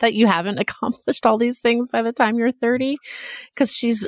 [0.00, 2.96] that you haven't accomplished all these things by the time you're 30.
[3.56, 4.06] Cause she's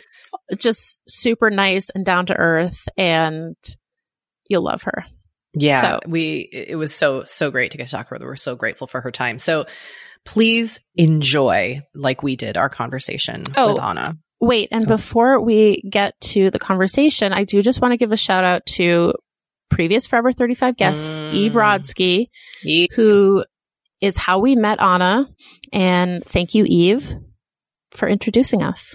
[0.59, 3.57] just super nice and down to earth and
[4.49, 5.05] you'll love her.
[5.55, 8.27] Yeah, So- we it was so so great to get to talk to her.
[8.27, 9.38] We're so grateful for her time.
[9.38, 9.64] So
[10.27, 13.75] please enjoy, like we did, our conversation Oh.
[13.75, 14.19] with Anna.
[14.40, 18.12] Wait, and So- before we get to the conversation, I do just want to give
[18.12, 19.14] a shout out to
[19.70, 21.35] previous Forever 35 guest, Mm.
[21.35, 22.27] Eve Rodsky,
[22.62, 23.44] Ye- who
[24.01, 25.27] is how we met Anna.
[25.72, 27.14] And thank you, Eve,
[27.92, 28.94] for introducing us.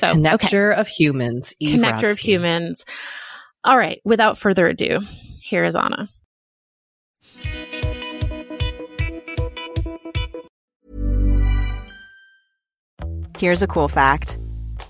[0.00, 2.82] the connector of humans, Eve connector of humans.
[3.62, 5.00] All right, without further ado,
[5.42, 6.08] here is Anna.
[13.38, 14.38] Here's a cool fact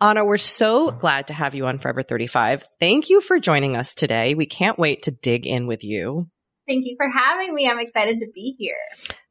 [0.00, 2.64] Anna, we're so glad to have you on Forever 35.
[2.78, 4.34] Thank you for joining us today.
[4.34, 6.28] We can't wait to dig in with you.
[6.68, 7.68] Thank you for having me.
[7.68, 8.76] I'm excited to be here.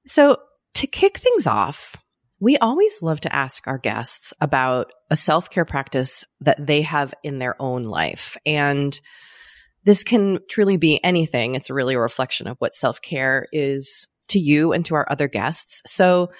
[0.07, 0.37] So,
[0.75, 1.95] to kick things off,
[2.39, 7.13] we always love to ask our guests about a self care practice that they have
[7.23, 8.35] in their own life.
[8.45, 8.99] And
[9.83, 11.53] this can truly be anything.
[11.53, 15.27] It's really a reflection of what self care is to you and to our other
[15.27, 15.83] guests.
[15.85, 16.31] So,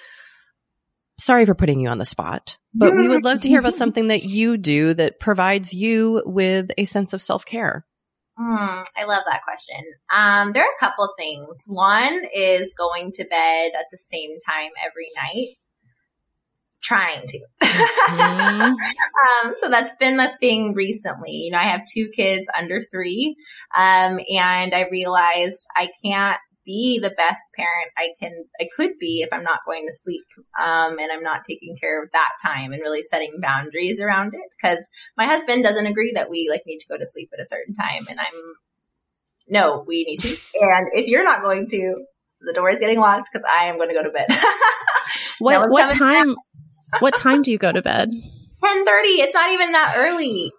[1.18, 4.08] sorry for putting you on the spot, but we would love to hear about something
[4.08, 7.84] that you do that provides you with a sense of self care.
[8.38, 9.82] Mm, I love that question.
[10.14, 11.56] Um, there are a couple things.
[11.66, 15.56] One is going to bed at the same time every night.
[16.82, 17.40] Trying to.
[17.62, 18.62] Mm-hmm.
[19.48, 21.32] um, so that's been the thing recently.
[21.32, 23.36] You know, I have two kids under three,
[23.74, 29.22] um, and I realized I can't be the best parent I can I could be
[29.22, 30.24] if I'm not going to sleep
[30.60, 34.42] um, and I'm not taking care of that time and really setting boundaries around it
[34.60, 37.46] because my husband doesn't agree that we like need to go to sleep at a
[37.46, 38.54] certain time and I'm
[39.48, 42.04] no we need to and if you're not going to
[42.42, 44.26] the door is getting locked because I am going to go to bed.
[45.38, 46.36] what what time
[47.00, 48.10] what time do you go to bed?
[48.10, 48.84] 10:30.
[49.18, 50.52] It's not even that early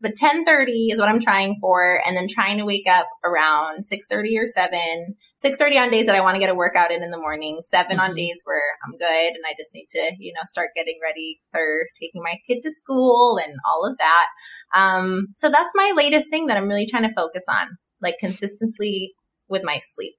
[0.00, 4.38] but 10:30 is what I'm trying for and then trying to wake up around 6:30
[4.38, 7.18] or 7 6:30 on days that I want to get a workout in in the
[7.18, 8.00] morning 7 mm-hmm.
[8.00, 11.40] on days where I'm good and I just need to you know start getting ready
[11.52, 11.64] for
[12.00, 14.26] taking my kid to school and all of that
[14.74, 19.14] um, so that's my latest thing that I'm really trying to focus on like consistency
[19.48, 20.14] with my sleep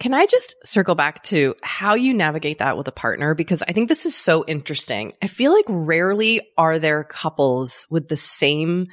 [0.00, 3.34] can I just circle back to how you navigate that with a partner?
[3.34, 5.12] Because I think this is so interesting.
[5.22, 8.88] I feel like rarely are there couples with the same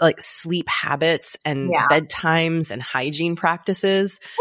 [0.00, 1.86] like sleep habits and yeah.
[1.90, 4.20] bedtimes and hygiene practices.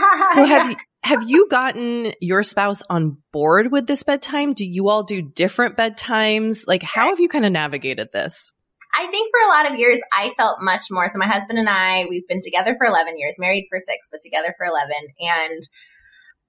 [0.34, 4.54] so have you, have you gotten your spouse on board with this bedtime?
[4.54, 6.64] Do you all do different bedtimes?
[6.66, 8.52] Like how have you kind of navigated this?
[8.94, 11.08] I think for a lot of years, I felt much more.
[11.08, 14.20] So my husband and I, we've been together for 11 years, married for six, but
[14.20, 14.90] together for 11.
[15.20, 15.62] And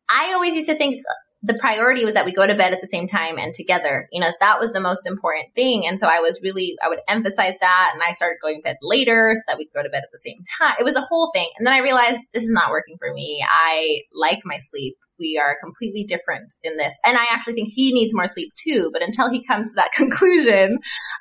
[0.10, 1.02] I always used to think
[1.44, 4.08] the priority was that we go to bed at the same time and together.
[4.12, 5.88] You know, that was the most important thing.
[5.88, 7.92] And so I was really, I would emphasize that.
[7.94, 10.12] And I started going to bed later so that we could go to bed at
[10.12, 10.76] the same time.
[10.80, 11.50] It was a whole thing.
[11.58, 13.44] And then I realized this is not working for me.
[13.50, 16.98] I like my sleep we are completely different in this.
[17.06, 18.90] And I actually think he needs more sleep too.
[18.92, 20.80] But until he comes to that conclusion,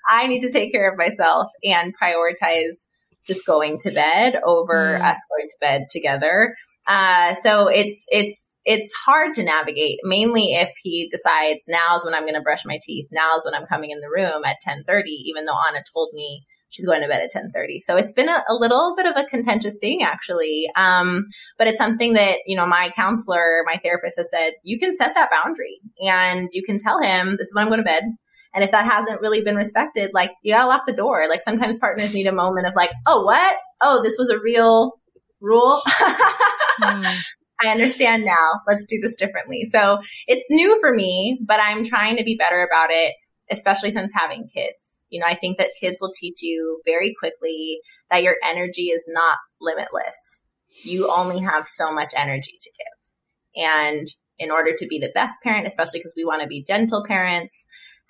[0.08, 2.86] I need to take care of myself and prioritize
[3.26, 5.04] just going to bed over mm.
[5.04, 6.56] us going to bed together.
[6.86, 12.22] Uh, so it's it's it's hard to navigate, mainly if he decides now's when I'm
[12.22, 15.44] going to brush my teeth, now's when I'm coming in the room at 10:30, even
[15.44, 17.80] though Anna told me she's going to bed at 10:30.
[17.80, 20.66] So it's been a, a, little bit of a contentious thing actually.
[20.76, 21.24] Um,
[21.58, 25.14] but it's something that, you know, my counselor, my therapist has said, you can set
[25.14, 28.04] that boundary and you can tell him this is when I'm going to bed.
[28.54, 31.28] And if that hasn't really been respected, like you gotta lock the door.
[31.28, 33.58] Like sometimes partners need a moment of like, oh, what?
[33.80, 34.92] Oh, this was a real
[35.40, 35.80] rule.
[36.80, 37.24] mm.
[37.62, 38.60] I understand now.
[38.66, 39.66] Let's do this differently.
[39.70, 43.14] So it's new for me, but I'm trying to be better about it,
[43.50, 45.00] especially since having kids.
[45.10, 47.80] You know, I think that kids will teach you very quickly
[48.10, 50.46] that your energy is not limitless.
[50.82, 53.64] You only have so much energy to give.
[53.66, 54.06] And
[54.38, 57.66] in order to be the best parent, especially because we want to be gentle parents,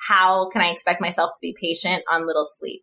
[0.08, 2.82] how can I expect myself to be patient on little sleep?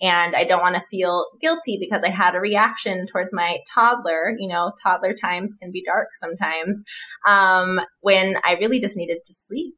[0.00, 4.34] And I don't want to feel guilty because I had a reaction towards my toddler.
[4.38, 6.84] You know, toddler times can be dark sometimes
[7.26, 9.74] um, when I really just needed to sleep.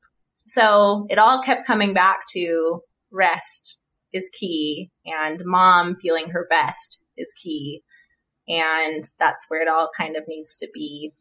[0.46, 3.80] So it all kept coming back to rest
[4.12, 7.82] is key and mom feeling her best is key.
[8.48, 11.12] And that's where it all kind of needs to be.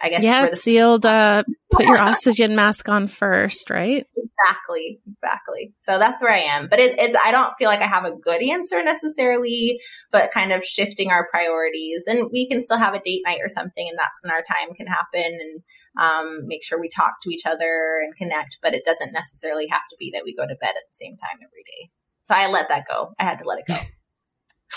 [0.00, 0.22] I guess.
[0.22, 1.42] Yeah, it's the old uh,
[1.72, 4.06] put your oxygen mask on first, right?
[4.16, 5.74] Exactly, exactly.
[5.80, 6.68] So that's where I am.
[6.68, 9.80] But it, it's I don't feel like I have a good answer necessarily,
[10.12, 13.48] but kind of shifting our priorities, and we can still have a date night or
[13.48, 15.62] something, and that's when our time can happen, and
[16.00, 18.58] um, make sure we talk to each other and connect.
[18.62, 21.16] But it doesn't necessarily have to be that we go to bed at the same
[21.16, 21.90] time every day.
[22.22, 23.14] So I let that go.
[23.18, 23.74] I had to let it go.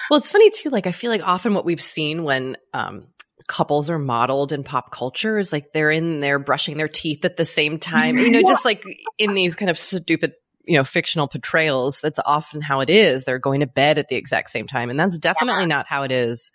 [0.09, 0.69] well, it's funny too.
[0.69, 3.07] Like I feel like often what we've seen when um,
[3.47, 7.37] couples are modeled in pop culture is like they're in there brushing their teeth at
[7.37, 8.17] the same time.
[8.17, 8.83] You know, just like
[9.17, 10.33] in these kind of stupid,
[10.65, 13.25] you know, fictional portrayals, that's often how it is.
[13.25, 14.89] They're going to bed at the exact same time.
[14.89, 15.67] And that's definitely yeah.
[15.67, 16.51] not how it is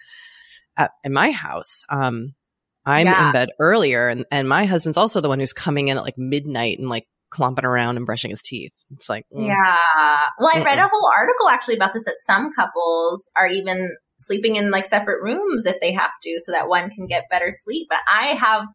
[0.77, 1.85] at, in my house.
[1.89, 2.35] Um,
[2.87, 3.27] I'm yeah.
[3.27, 6.17] in bed earlier and, and my husband's also the one who's coming in at like
[6.17, 8.73] midnight and like clomping around and brushing his teeth.
[8.97, 9.47] It's like, mm.
[9.47, 10.21] yeah.
[10.39, 13.91] Well, I read a whole article actually about this that some couples are even
[14.21, 17.51] sleeping in like separate rooms if they have to so that one can get better
[17.51, 17.87] sleep.
[17.89, 18.67] But I have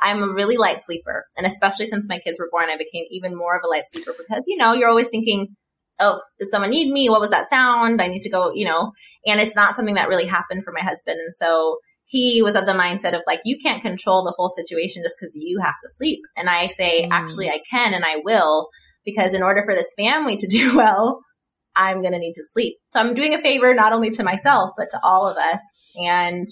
[0.00, 1.26] I'm a really light sleeper.
[1.36, 4.14] And especially since my kids were born, I became even more of a light sleeper
[4.16, 5.54] because, you know, you're always thinking,
[6.00, 7.10] oh, does someone need me?
[7.10, 8.00] What was that sound?
[8.00, 8.92] I need to go, you know,
[9.26, 11.18] and it's not something that really happened for my husband.
[11.20, 15.02] And so he was of the mindset of like, you can't control the whole situation
[15.04, 16.20] just because you have to sleep.
[16.36, 17.08] And I say, mm.
[17.10, 18.68] actually, I can and I will
[19.04, 21.20] because in order for this family to do well,
[21.76, 22.78] I'm going to need to sleep.
[22.88, 25.84] So I'm doing a favor not only to myself, but to all of us.
[25.96, 26.48] And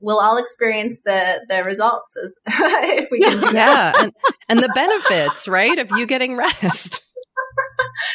[0.00, 3.54] we'll all experience the the results as, if we can.
[3.54, 4.12] yeah, and,
[4.48, 7.05] and the benefits, right, of you getting rest.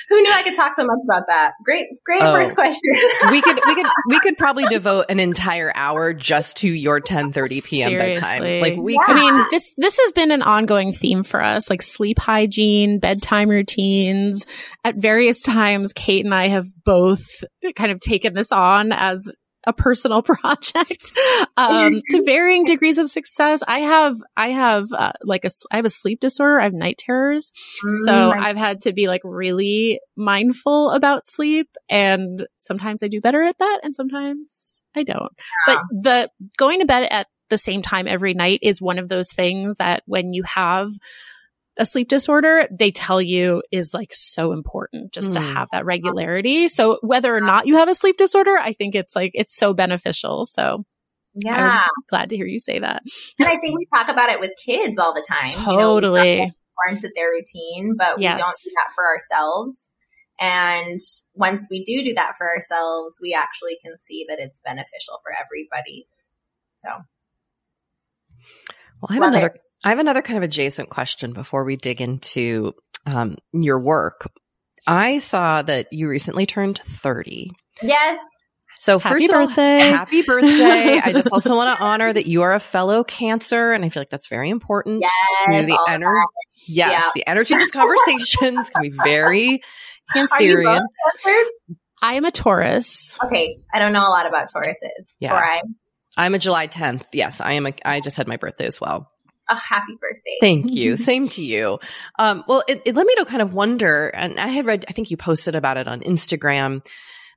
[0.09, 1.53] Who knew I could talk so much about that?
[1.63, 2.93] Great, great oh, first question.
[3.29, 7.63] we could, we could, we could probably devote an entire hour just to your 10:30
[7.63, 7.89] p.m.
[7.89, 8.13] Seriously.
[8.13, 8.61] bedtime.
[8.61, 9.05] Like we, yeah.
[9.05, 12.99] could, I mean, this this has been an ongoing theme for us, like sleep hygiene,
[12.99, 14.45] bedtime routines.
[14.83, 17.23] At various times, Kate and I have both
[17.75, 19.19] kind of taken this on as
[19.65, 21.13] a personal project
[21.57, 23.61] um, to varying degrees of success.
[23.67, 26.59] I have I have uh, like a I have a sleep disorder.
[26.59, 27.51] I have night terrors,
[27.83, 28.05] mm-hmm.
[28.05, 33.21] so mm, I've had to be like really mindful about sleep, and sometimes I do
[33.21, 35.31] better at that, and sometimes I don't.
[35.67, 35.75] Yeah.
[35.75, 39.29] But the going to bed at the same time every night is one of those
[39.29, 40.89] things that when you have
[41.81, 45.33] a sleep disorder, they tell you is like so important just mm.
[45.33, 46.67] to have that regularity.
[46.67, 49.73] So whether or not you have a sleep disorder, I think it's like, it's so
[49.73, 50.45] beneficial.
[50.45, 50.85] So
[51.33, 51.87] yeah.
[52.09, 53.01] Glad to hear you say that.
[53.39, 55.51] And I think we talk about it with kids all the time.
[55.51, 56.31] Totally.
[56.31, 58.35] You know, important to their routine, but yes.
[58.35, 59.91] we don't do that for ourselves.
[60.39, 60.99] And
[61.33, 65.31] once we do do that for ourselves, we actually can see that it's beneficial for
[65.33, 66.07] everybody.
[66.75, 66.89] So.
[69.01, 69.61] Well, I have Love another it.
[69.83, 72.73] I have another kind of adjacent question before we dig into
[73.05, 74.29] um, your work.
[74.85, 77.51] I saw that you recently turned 30.
[77.81, 78.19] Yes.
[78.77, 79.75] So happy first birthday.
[79.75, 80.99] of all, happy birthday.
[80.99, 83.73] I just also want to honor that you are a fellow cancer.
[83.73, 85.01] And I feel like that's very important.
[85.01, 85.67] Yes.
[85.67, 86.25] The energy.
[86.67, 86.91] Yes.
[86.91, 87.11] Yeah.
[87.13, 89.61] The energy of this conversation can be very
[90.15, 90.81] cancerian.
[92.01, 93.19] I am a Taurus.
[93.23, 93.59] Okay.
[93.71, 95.05] I don't know a lot about Tauruses.
[95.19, 95.39] Yeah.
[95.39, 95.59] Tauri.
[96.17, 97.05] I'm a July 10th.
[97.13, 97.39] Yes.
[97.39, 99.11] I am a, I just had my birthday as well
[99.51, 100.37] a happy birthday.
[100.39, 100.97] Thank you.
[101.11, 101.79] Same to you.
[102.17, 104.93] Um, well, it, it led me to kind of wonder, and I had read, I
[104.93, 106.85] think you posted about it on Instagram,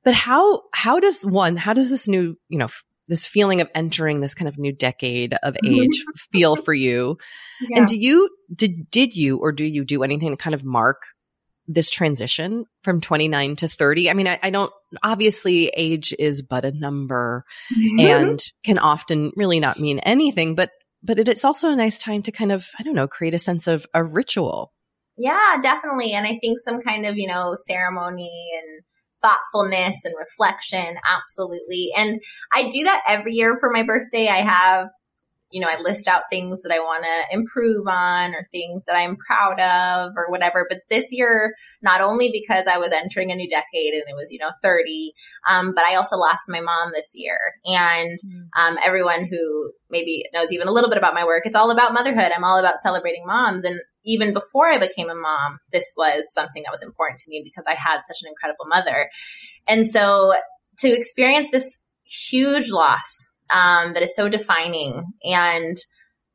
[0.05, 2.69] but how, how does one, how does this new, you know,
[3.09, 7.19] this feeling of entering this kind of new decade of age feel for you?
[7.61, 7.81] Yeah.
[7.81, 11.03] And do you, did, did you, or do you do anything to kind of mark
[11.67, 14.11] this transition from 29 to 30?
[14.11, 17.45] I mean, I, I don't, obviously age is but a number
[17.99, 20.71] and can often really not mean anything, but
[21.05, 23.39] but it, it's also a nice time to kind of, I don't know, create a
[23.39, 24.73] sense of a ritual.
[25.17, 26.13] Yeah, definitely.
[26.13, 28.83] And I think some kind of, you know, ceremony and
[29.23, 30.97] thoughtfulness and reflection.
[31.07, 31.91] Absolutely.
[31.97, 32.21] And
[32.53, 34.29] I do that every year for my birthday.
[34.29, 34.89] I have
[35.55, 38.97] you know, I list out things that I want to improve on or things that
[38.97, 40.67] I'm proud of or whatever.
[40.69, 44.33] But this year, not only because I was entering a new decade and it was,
[44.33, 45.13] you know, 30,
[45.49, 47.39] um, but I also lost my mom this year.
[47.67, 48.49] And mm.
[48.61, 51.95] um, everyone who maybe knows even a little bit about my work, it's all about
[51.95, 52.33] motherhood.
[52.37, 53.63] I'm all about celebrating moms.
[53.63, 57.43] And even before I became a mom, this was something that was important to me
[57.45, 59.09] because I had such an incredible mother.
[59.69, 60.35] And so
[60.79, 65.77] to experience this huge loss um, that is so defining and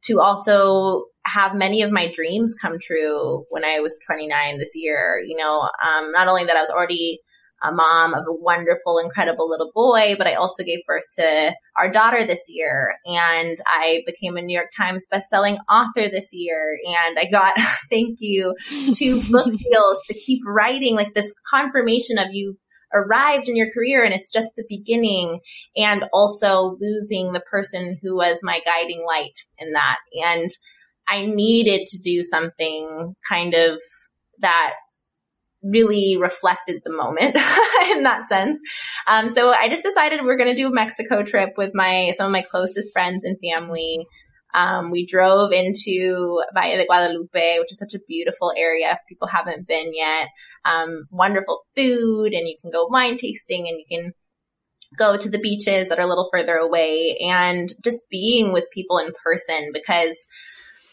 [0.04, 5.20] to also have many of my dreams come true when I was 29 this year.
[5.26, 7.20] You know, um, not only that I was already
[7.62, 11.92] a mom of a wonderful, incredible little boy, but I also gave birth to our
[11.92, 12.96] daughter this year.
[13.06, 16.78] And I became a New York Times bestselling author this year.
[16.88, 17.54] And I got,
[17.90, 18.56] thank you,
[18.94, 22.58] two book deals to keep writing, like this confirmation of you
[22.94, 25.40] arrived in your career and it's just the beginning
[25.76, 29.98] and also losing the person who was my guiding light in that.
[30.26, 30.50] And
[31.08, 33.82] I needed to do something kind of
[34.40, 34.76] that
[35.64, 37.36] really reflected the moment
[37.92, 38.62] in that sense.
[39.08, 42.28] Um, so I just decided we're going to do a Mexico trip with my some
[42.28, 44.08] of my closest friends and family.
[44.54, 49.28] Um, we drove into Valle de Guadalupe, which is such a beautiful area if people
[49.28, 50.30] haven't been yet.
[50.66, 54.14] Um, wonderful food, and you can go wine tasting, and you can
[54.98, 58.98] go to the beaches that are a little further away and just being with people
[58.98, 60.26] in person because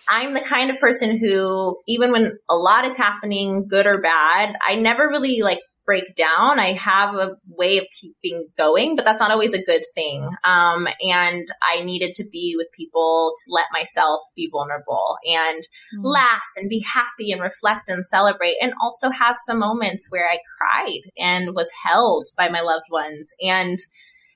[0.09, 4.55] I'm the kind of person who, even when a lot is happening, good or bad,
[4.65, 6.59] I never really like break down.
[6.59, 10.28] I have a way of keeping going, but that's not always a good thing.
[10.45, 15.62] Um, and I needed to be with people to let myself be vulnerable and
[15.97, 16.01] mm.
[16.03, 20.39] laugh and be happy and reflect and celebrate and also have some moments where I
[20.59, 23.32] cried and was held by my loved ones.
[23.41, 23.78] And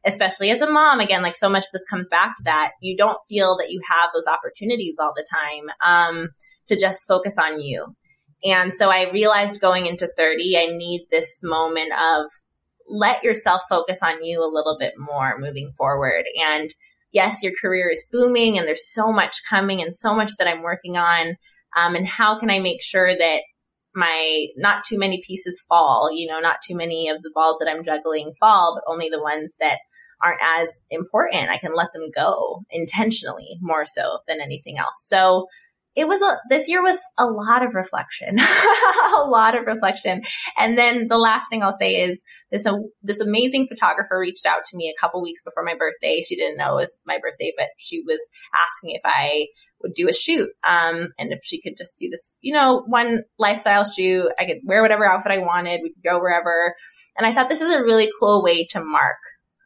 [0.04, 2.72] especially as a mom, again, like so much of this comes back to that.
[2.80, 6.28] You don't feel that you have those opportunities all the time um,
[6.68, 7.94] to just focus on you.
[8.44, 12.30] And so I realized going into 30, I need this moment of
[12.88, 16.24] let yourself focus on you a little bit more moving forward.
[16.52, 16.74] And
[17.12, 20.62] yes, your career is booming and there's so much coming and so much that I'm
[20.62, 21.36] working on.
[21.76, 23.40] Um, and how can I make sure that
[23.94, 27.68] my not too many pieces fall, you know, not too many of the balls that
[27.68, 29.78] I'm juggling fall, but only the ones that
[30.22, 31.48] aren't as important.
[31.48, 35.06] I can let them go intentionally more so than anything else.
[35.08, 35.46] So
[35.96, 38.38] it was a, this year was a lot of reflection,
[39.16, 40.22] a lot of reflection.
[40.56, 44.64] And then the last thing I'll say is this, uh, this amazing photographer reached out
[44.66, 46.20] to me a couple weeks before my birthday.
[46.22, 49.46] She didn't know it was my birthday, but she was asking if I
[49.82, 50.48] would do a shoot.
[50.68, 54.58] Um, and if she could just do this, you know, one lifestyle shoot, I could
[54.64, 55.80] wear whatever outfit I wanted.
[55.82, 56.74] We could go wherever.
[57.16, 59.18] And I thought this is a really cool way to mark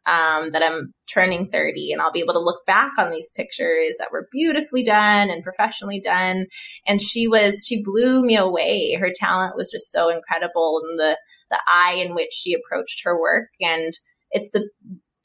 [0.07, 3.97] um, that I'm turning 30 and I'll be able to look back on these pictures
[3.99, 6.47] that were beautifully done and professionally done.
[6.87, 8.97] And she was, she blew me away.
[8.99, 11.19] Her talent was just so incredible and the,
[11.51, 13.49] the eye in which she approached her work.
[13.61, 13.93] And
[14.31, 14.69] it's the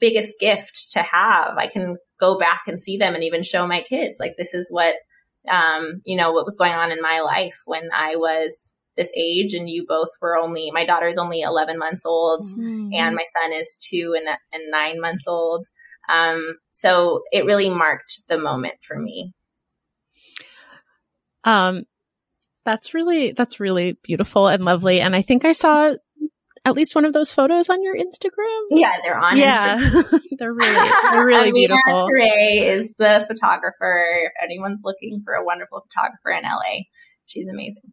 [0.00, 1.56] biggest gift to have.
[1.58, 4.68] I can go back and see them and even show my kids like this is
[4.70, 4.94] what,
[5.48, 9.54] um, you know, what was going on in my life when I was this age
[9.54, 12.90] and you both were only my daughter's only 11 months old mm-hmm.
[12.92, 15.66] and my son is two and, and nine months old
[16.08, 19.32] um, so it really marked the moment for me
[21.44, 21.84] um
[22.64, 25.94] that's really that's really beautiful and lovely and i think i saw
[26.64, 28.60] at least one of those photos on your Instagram?
[28.70, 29.78] Yeah, they're on yeah.
[29.78, 30.20] Instagram.
[30.38, 32.08] they're really, they're really beautiful.
[32.08, 34.06] Trey is the photographer.
[34.26, 36.84] If anyone's looking for a wonderful photographer in LA,
[37.26, 37.92] she's amazing.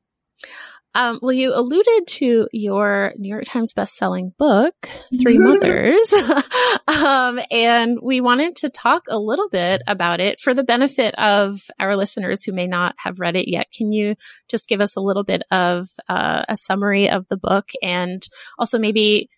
[0.98, 4.74] Um, well, you alluded to your New York Times best-selling book,
[5.22, 6.12] Three Mothers,
[6.88, 11.62] um, and we wanted to talk a little bit about it for the benefit of
[11.80, 13.68] our listeners who may not have read it yet.
[13.72, 14.16] Can you
[14.50, 18.28] just give us a little bit of uh, a summary of the book, and
[18.58, 19.30] also maybe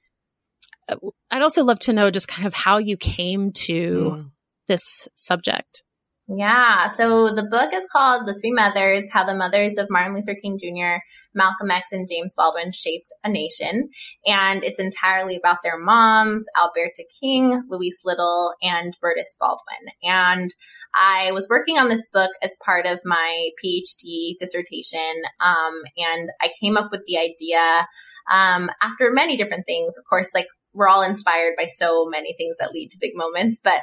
[0.88, 0.96] uh,
[1.30, 4.32] I'd also love to know just kind of how you came to mm.
[4.70, 5.84] this subject.
[6.32, 6.90] Yeah.
[6.90, 10.60] So the book is called The Three Mothers How the Mothers of Martin Luther King
[10.60, 11.02] Jr.,
[11.34, 13.90] Malcolm X, and James Baldwin Shaped a Nation.
[14.28, 19.92] And it's entirely about their moms, Alberta King, Louise Little, and Berdis Baldwin.
[20.04, 20.54] And
[20.94, 25.24] I was working on this book as part of my PhD dissertation.
[25.40, 27.88] Um, and I came up with the idea
[28.32, 29.98] um, after many different things.
[29.98, 33.60] Of course, like we're all inspired by so many things that lead to big moments,
[33.64, 33.82] but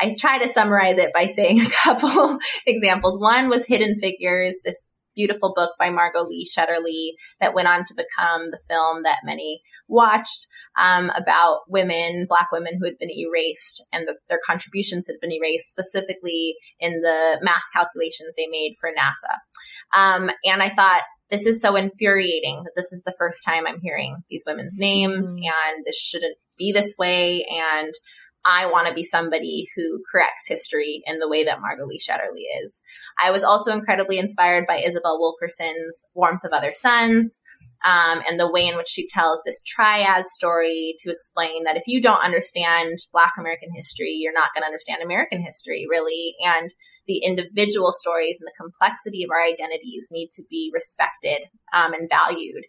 [0.00, 3.20] I try to summarize it by saying a couple examples.
[3.20, 7.94] One was Hidden Figures, this beautiful book by Margot Lee Shetterly that went on to
[7.94, 10.46] become the film that many watched
[10.80, 15.32] um, about women, Black women who had been erased and the, their contributions had been
[15.32, 19.98] erased, specifically in the math calculations they made for NASA.
[19.98, 23.80] Um, and I thought, this is so infuriating that this is the first time I'm
[23.80, 25.44] hearing these women's names mm-hmm.
[25.44, 27.44] and this shouldn't be this way.
[27.44, 27.92] And
[28.44, 32.44] I want to be somebody who corrects history in the way that Margot Lee Shetterly
[32.62, 32.82] is.
[33.22, 37.42] I was also incredibly inspired by Isabel Wilkerson's Warmth of Other Suns.
[37.82, 41.84] Um, and the way in which she tells this triad story to explain that if
[41.86, 46.34] you don't understand Black American history, you're not going to understand American history, really.
[46.44, 46.68] And
[47.06, 52.08] the individual stories and the complexity of our identities need to be respected um, and
[52.08, 52.64] valued.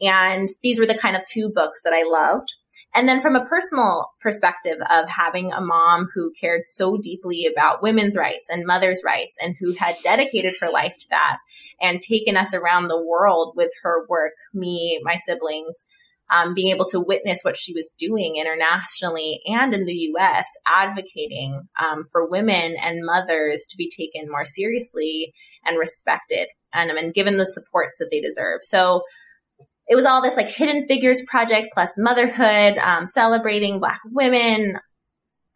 [0.00, 2.54] And these were the kind of two books that I loved.
[2.94, 7.82] And then from a personal perspective of having a mom who cared so deeply about
[7.82, 11.38] women's rights and mothers' rights and who had dedicated her life to that
[11.80, 15.84] and taken us around the world with her work, me, my siblings,
[16.30, 21.68] um, being able to witness what she was doing internationally and in the US, advocating
[21.80, 25.34] um, for women and mothers to be taken more seriously
[25.64, 28.60] and respected and, and given the supports that they deserve.
[28.62, 29.02] So
[29.88, 34.78] it was all this like hidden figures project plus motherhood, um, celebrating Black women.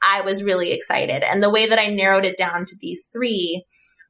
[0.02, 1.22] I was really excited.
[1.22, 3.64] And the way that I narrowed it down to these three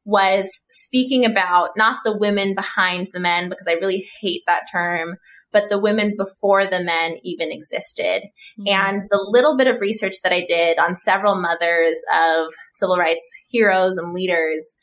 [0.04, 5.16] was speaking about not the women behind the men, because I really hate that term,
[5.52, 8.22] but the women before the men even existed.
[8.58, 8.68] Mm-hmm.
[8.68, 13.26] And the little bit of research that I did on several mothers of civil rights
[13.50, 14.76] heroes and leaders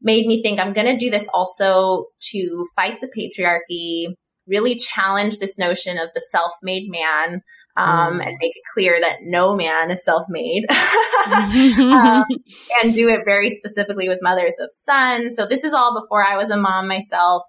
[0.00, 4.14] made me think I'm going to do this also to fight the patriarchy,
[4.50, 7.42] really challenge this notion of the self made man.
[7.76, 8.26] Um, mm.
[8.26, 10.66] and make it clear that no man is self-made
[11.28, 12.24] um,
[12.82, 15.36] and do it very specifically with mothers of sons.
[15.36, 17.44] So this is all before I was a mom myself.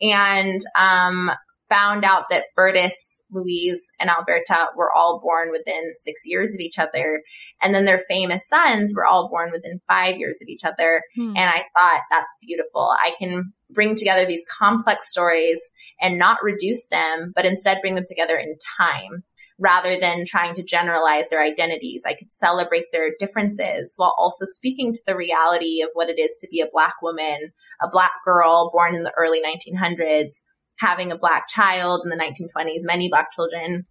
[0.00, 1.30] And, um,
[1.68, 6.78] found out that Berdis, Louise, and Alberta were all born within six years of each
[6.78, 7.20] other.
[7.62, 11.02] And then their famous sons were all born within five years of each other.
[11.14, 11.34] Hmm.
[11.36, 12.94] And I thought that's beautiful.
[13.00, 15.60] I can bring together these complex stories
[16.00, 19.24] and not reduce them, but instead bring them together in time
[19.58, 22.04] rather than trying to generalize their identities.
[22.06, 26.36] I could celebrate their differences while also speaking to the reality of what it is
[26.40, 30.44] to be a black woman, a black girl born in the early 1900s
[30.78, 33.84] having a black child in the 1920s, many black children,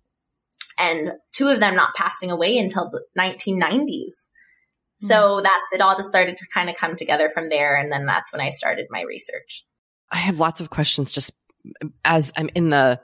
[0.80, 4.28] and two of them not passing away until the 1990s.
[5.00, 5.44] So hmm.
[5.44, 7.76] that's it all just started to kind of come together from there.
[7.76, 9.64] And then that's when I started my research.
[10.12, 11.32] I have lots of questions just
[12.04, 13.02] as I'm in the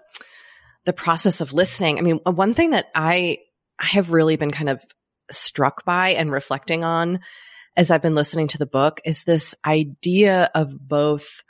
[0.85, 1.99] the process of listening.
[1.99, 3.39] I mean, one thing that I
[3.79, 4.83] I have really been kind of
[5.31, 7.19] struck by and reflecting on
[7.77, 11.43] as I've been listening to the book is this idea of both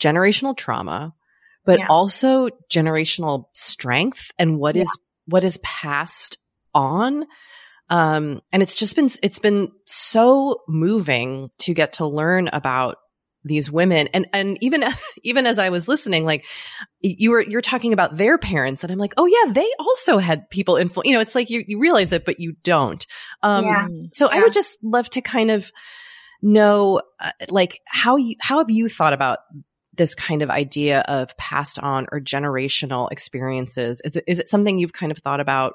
[0.00, 1.14] generational trauma,
[1.66, 1.86] but yeah.
[1.88, 4.82] also generational strength and what yeah.
[4.82, 6.38] is what is passed
[6.74, 7.26] on.
[7.88, 12.96] Um, and it's just been, it's been so moving to get to learn about
[13.44, 14.08] these women.
[14.08, 14.84] And, and even,
[15.22, 16.46] even as I was listening, like
[17.00, 20.50] you were, you're talking about their parents and I'm like, oh yeah, they also had
[20.50, 23.06] people influence, you know, it's like you, you realize it, but you don't.
[23.42, 23.84] Um, yeah.
[24.12, 24.38] so yeah.
[24.38, 25.70] I would just love to kind of
[26.42, 29.38] know, uh, like how you, how have you thought about
[29.96, 34.00] this kind of idea of passed on or generational experiences?
[34.04, 35.74] Is it, is it something you've kind of thought about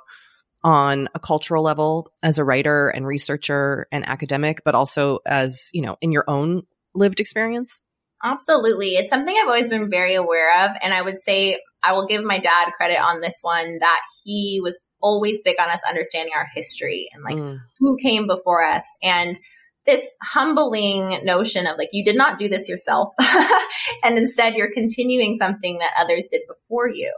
[0.64, 5.82] on a cultural level as a writer and researcher and academic, but also as, you
[5.82, 6.64] know, in your own
[6.94, 7.82] lived experience?
[8.24, 8.96] Absolutely.
[8.96, 10.72] It's something I've always been very aware of.
[10.84, 14.60] And I would say I will give my dad credit on this one that he
[14.62, 17.58] was always big on us understanding our history and like mm.
[17.80, 18.86] who came before us.
[19.02, 19.40] And
[19.86, 23.14] this humbling notion of like you did not do this yourself
[24.04, 27.12] and instead you're continuing something that others did before you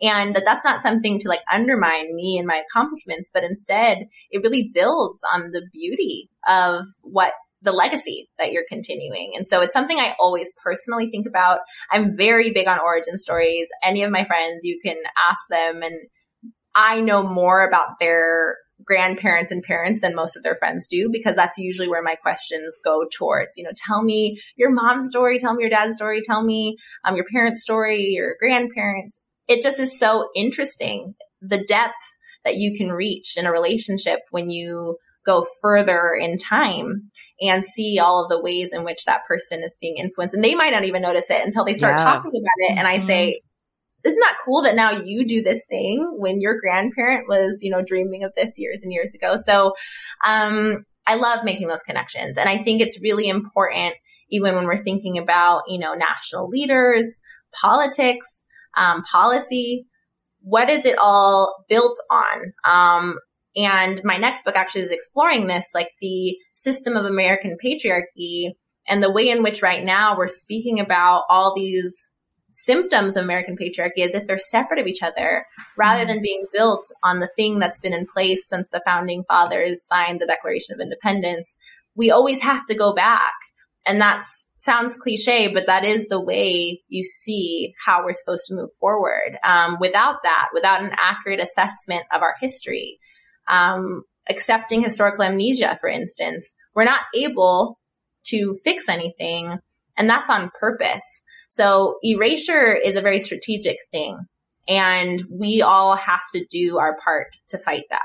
[0.00, 4.42] and that that's not something to like undermine me and my accomplishments but instead it
[4.42, 9.32] really builds on the beauty of what the legacy that you're continuing.
[9.34, 11.60] And so it's something I always personally think about.
[11.90, 13.68] I'm very big on origin stories.
[13.82, 14.96] Any of my friends, you can
[15.28, 15.94] ask them and
[16.76, 21.36] I know more about their grandparents and parents than most of their friends do because
[21.36, 23.56] that's usually where my questions go towards.
[23.56, 27.16] You know, tell me your mom's story, tell me your dad's story, tell me um,
[27.16, 29.20] your parents' story, your grandparents.
[29.48, 31.94] It just is so interesting the depth
[32.44, 37.10] that you can reach in a relationship when you go further in time
[37.40, 40.34] and see all of the ways in which that person is being influenced.
[40.34, 42.04] And they might not even notice it until they start yeah.
[42.04, 42.78] talking about it.
[42.78, 43.46] And I say, mm-hmm
[44.06, 47.82] isn't that cool that now you do this thing when your grandparent was, you know,
[47.82, 49.36] dreaming of this years and years ago?
[49.36, 49.74] So,
[50.24, 52.36] um, I love making those connections.
[52.36, 53.94] And I think it's really important,
[54.30, 57.20] even when we're thinking about, you know, national leaders,
[57.60, 58.44] politics,
[58.76, 59.86] um, policy.
[60.40, 62.52] What is it all built on?
[62.64, 63.18] Um,
[63.56, 68.50] and my next book actually is exploring this, like the system of American patriarchy
[68.86, 72.08] and the way in which right now we're speaking about all these
[72.56, 75.46] symptoms of American patriarchy as if they're separate of each other
[75.76, 76.08] rather mm-hmm.
[76.08, 80.20] than being built on the thing that's been in place since the founding fathers signed
[80.20, 81.58] the Declaration of Independence.
[81.94, 83.34] We always have to go back.
[83.86, 84.26] And that
[84.58, 89.38] sounds cliche, but that is the way you see how we're supposed to move forward.
[89.44, 92.98] Um, without that, without an accurate assessment of our history,
[93.48, 97.78] um, accepting historical amnesia, for instance, we're not able
[98.24, 99.58] to fix anything.
[99.96, 101.22] And that's on purpose.
[101.48, 104.18] So erasure is a very strategic thing.
[104.68, 108.02] And we all have to do our part to fight that.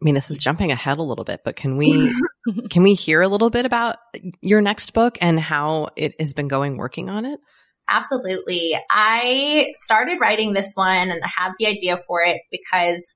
[0.00, 2.14] I mean, this is jumping ahead a little bit, but can we
[2.70, 3.96] can we hear a little bit about
[4.40, 7.40] your next book and how it has been going working on it?
[7.90, 8.74] Absolutely.
[8.90, 13.14] I started writing this one and I had the idea for it because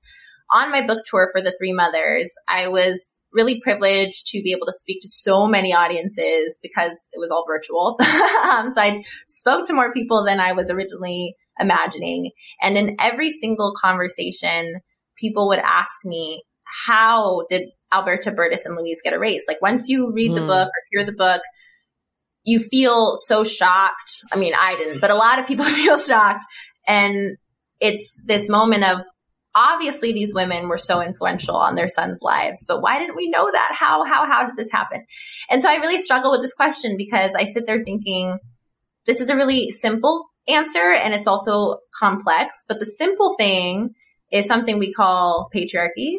[0.51, 4.65] on my book tour for the three mothers, I was really privileged to be able
[4.65, 7.97] to speak to so many audiences because it was all virtual.
[8.43, 12.31] um, so I spoke to more people than I was originally imagining.
[12.61, 14.81] And in every single conversation,
[15.17, 16.43] people would ask me,
[16.85, 19.47] how did Alberta Berdis and Louise get a erased?
[19.47, 20.35] Like once you read mm.
[20.35, 20.47] the hmm.
[20.47, 21.41] book or hear the book,
[22.43, 24.23] you feel so shocked.
[24.31, 26.45] I mean, I didn't, but a lot of people feel shocked.
[26.87, 27.37] And
[27.79, 29.05] it's this moment of
[29.55, 33.49] obviously these women were so influential on their sons' lives, but why didn't we know
[33.51, 33.71] that?
[33.73, 35.05] How, how, how did this happen?
[35.49, 38.39] And so I really struggle with this question because I sit there thinking,
[39.05, 43.93] this is a really simple answer and it's also complex, but the simple thing
[44.31, 46.15] is something we call patriarchy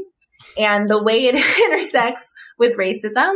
[0.58, 3.34] and the way it intersects with racism,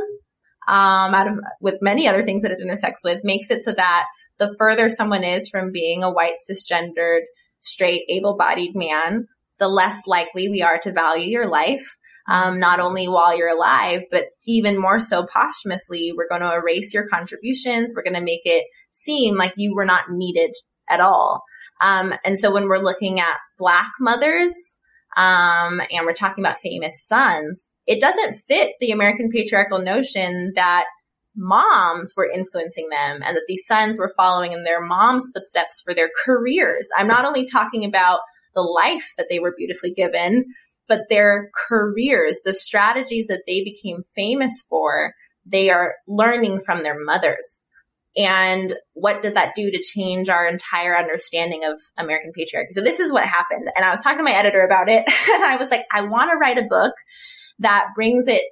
[0.68, 4.04] um, out of, with many other things that it intersects with makes it so that
[4.38, 7.22] the further someone is from being a white cisgendered
[7.60, 9.26] straight able-bodied man
[9.58, 11.96] the less likely we are to value your life.
[12.30, 16.92] Um, not only while you're alive, but even more so posthumously, we're going to erase
[16.92, 17.94] your contributions.
[17.96, 20.54] We're going to make it seem like you were not needed
[20.90, 21.42] at all.
[21.80, 24.52] Um, and so when we're looking at black mothers,
[25.16, 30.84] um, and we're talking about famous sons, it doesn't fit the American patriarchal notion that
[31.34, 35.94] moms were influencing them and that these sons were following in their mom's footsteps for
[35.94, 36.88] their careers.
[36.96, 38.20] I'm not only talking about
[38.58, 40.44] the life that they were beautifully given,
[40.88, 45.14] but their careers, the strategies that they became famous for,
[45.46, 47.62] they are learning from their mothers.
[48.16, 52.72] And what does that do to change our entire understanding of American patriarchy?
[52.72, 53.68] So this is what happened.
[53.76, 55.04] And I was talking to my editor about it.
[55.34, 56.94] And I was like, I want to write a book
[57.60, 58.42] that brings it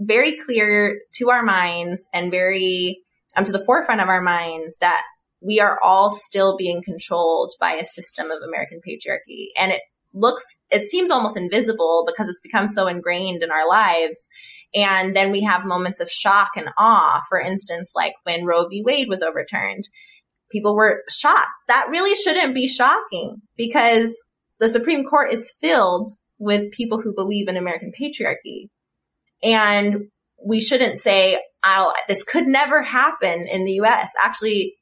[0.00, 3.02] very clear to our minds and very
[3.36, 5.02] um, to the forefront of our minds that
[5.40, 9.48] we are all still being controlled by a system of American patriarchy.
[9.58, 9.82] And it
[10.12, 14.28] looks, it seems almost invisible because it's become so ingrained in our lives.
[14.74, 17.20] And then we have moments of shock and awe.
[17.28, 18.82] For instance, like when Roe v.
[18.84, 19.88] Wade was overturned,
[20.50, 21.48] people were shocked.
[21.68, 24.20] That really shouldn't be shocking because
[24.58, 28.68] the Supreme Court is filled with people who believe in American patriarchy.
[29.42, 30.08] And
[30.44, 34.12] we shouldn't say, oh, this could never happen in the US.
[34.22, 34.76] Actually,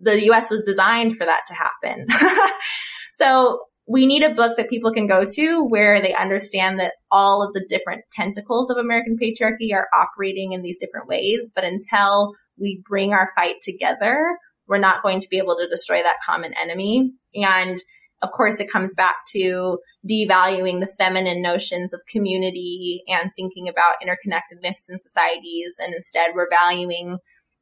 [0.00, 2.06] the US was designed for that to happen.
[3.12, 7.42] so we need a book that people can go to where they understand that all
[7.42, 11.50] of the different tentacles of American patriarchy are operating in these different ways.
[11.54, 14.38] But until we bring our fight together,
[14.68, 17.12] we're not going to be able to destroy that common enemy.
[17.34, 17.82] And
[18.22, 19.78] of course, it comes back to
[20.08, 25.76] devaluing the feminine notions of community and thinking about interconnectedness in societies.
[25.80, 27.18] And instead, we're valuing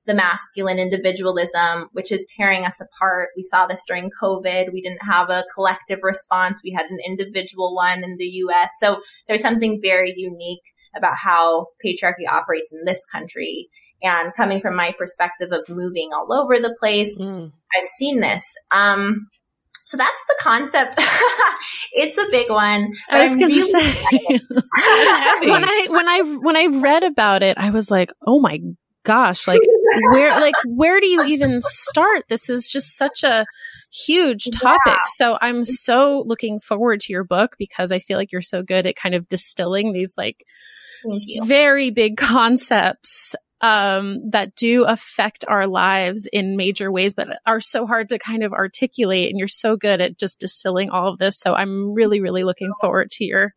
[0.08, 3.28] the masculine individualism, which is tearing us apart.
[3.36, 4.72] We saw this during COVID.
[4.72, 6.62] We didn't have a collective response.
[6.64, 8.72] We had an individual one in the US.
[8.80, 10.64] So there's something very unique
[10.96, 13.68] about how patriarchy operates in this country.
[14.02, 17.52] And coming from my perspective of moving all over the place, mm.
[17.78, 18.50] I've seen this.
[18.70, 19.28] Um,
[19.74, 20.96] so that's the concept.
[21.92, 22.94] it's a big one.
[23.10, 24.40] I was going to really say
[25.50, 28.58] when I when I when I read about it, I was like, "Oh my
[29.08, 29.60] gosh, like
[30.12, 32.24] where like where do you even start?
[32.28, 33.46] This is just such a
[33.90, 34.78] huge topic.
[34.86, 34.98] Yeah.
[35.16, 38.86] So I'm so looking forward to your book because I feel like you're so good
[38.86, 40.44] at kind of distilling these like
[41.42, 47.86] very big concepts um, that do affect our lives in major ways, but are so
[47.86, 49.30] hard to kind of articulate.
[49.30, 51.38] And you're so good at just distilling all of this.
[51.38, 53.54] So I'm really, really looking forward to your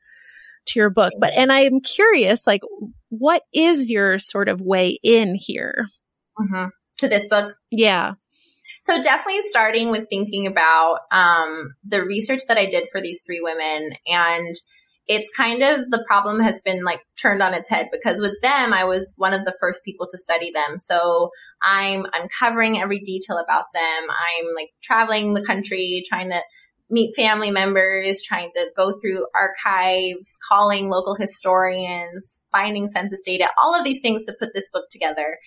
[0.68, 1.14] to your book.
[1.20, 2.62] But and I am curious, like,
[3.10, 5.88] what is your sort of way in here
[6.40, 6.68] mm-hmm.
[7.00, 7.54] to this book?
[7.70, 8.14] Yeah.
[8.82, 13.42] So definitely starting with thinking about um, the research that I did for these three
[13.42, 14.56] women and
[15.08, 18.72] it's kind of the problem has been like turned on its head because with them,
[18.72, 20.78] I was one of the first people to study them.
[20.78, 21.32] So
[21.62, 23.84] I'm uncovering every detail about them.
[23.84, 26.40] I'm like traveling the country, trying to
[26.92, 33.74] meet family members, trying to go through archives, calling local historians, finding census data, all
[33.74, 35.38] of these things to put this book together.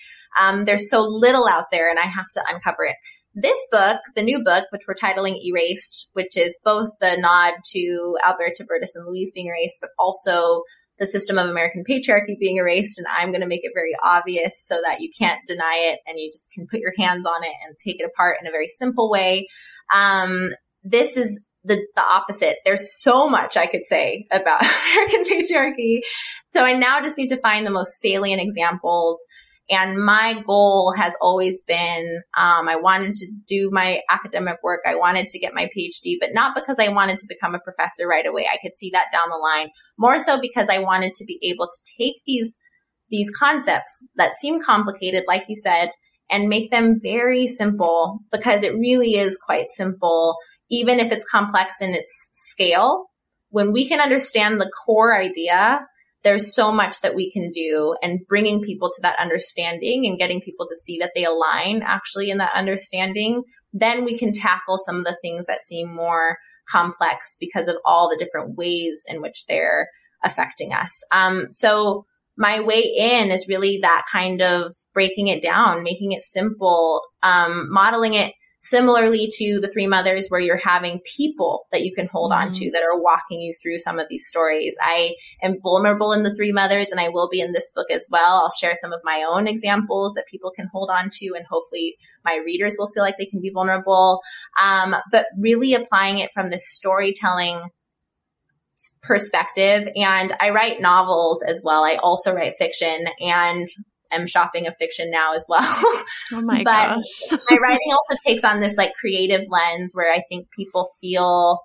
[0.40, 2.96] Um, there's so little out there and I have to uncover it.
[3.34, 8.16] This book, the new book, which we're titling Erased, which is both the nod to
[8.24, 10.62] Alberta Berdis and Louise being erased, but also
[10.98, 12.98] the system of American patriarchy being erased.
[12.98, 16.18] And I'm going to make it very obvious so that you can't deny it and
[16.18, 18.68] you just can put your hands on it and take it apart in a very
[18.68, 19.48] simple way.
[19.92, 20.50] Um,
[20.84, 22.56] this is the, the opposite.
[22.64, 24.62] There's so much I could say about
[24.94, 26.00] American patriarchy.
[26.52, 29.18] So I now just need to find the most salient examples.
[29.70, 34.80] And my goal has always been, um, I wanted to do my academic work.
[34.86, 38.06] I wanted to get my PhD, but not because I wanted to become a professor
[38.06, 38.46] right away.
[38.46, 39.70] I could see that down the line.
[39.98, 42.58] More so because I wanted to be able to take these,
[43.08, 45.88] these concepts that seem complicated, like you said,
[46.30, 50.36] and make them very simple because it really is quite simple
[50.70, 53.06] even if it's complex in its scale,
[53.50, 55.86] when we can understand the core idea,
[56.22, 60.40] there's so much that we can do and bringing people to that understanding and getting
[60.40, 63.42] people to see that they align actually in that understanding
[63.74, 66.38] then we can tackle some of the things that seem more
[66.70, 69.88] complex because of all the different ways in which they're
[70.22, 71.02] affecting us.
[71.12, 72.06] Um, so
[72.38, 77.66] my way in is really that kind of breaking it down, making it simple, um,
[77.70, 78.32] modeling it
[78.64, 82.46] similarly to the three mothers where you're having people that you can hold mm-hmm.
[82.46, 82.72] on to mm-hmm.
[82.72, 84.74] that are walking you through some of these stories.
[84.80, 88.08] I am vulnerable in the three mothers and I will be in this book as
[88.10, 88.40] well.
[88.42, 91.96] I'll share some of my own examples that people can hold on to and hopefully
[92.24, 94.22] my readers will feel like they can be vulnerable.
[94.62, 97.68] Um, but really applying it from this storytelling
[99.02, 99.88] perspective.
[99.94, 101.84] And I write novels as well.
[101.84, 103.66] I also write fiction and
[104.14, 105.62] am shopping a fiction now as well.
[106.32, 107.40] Oh my but gosh.
[107.50, 111.60] my writing also takes on this like creative lens where I think people feel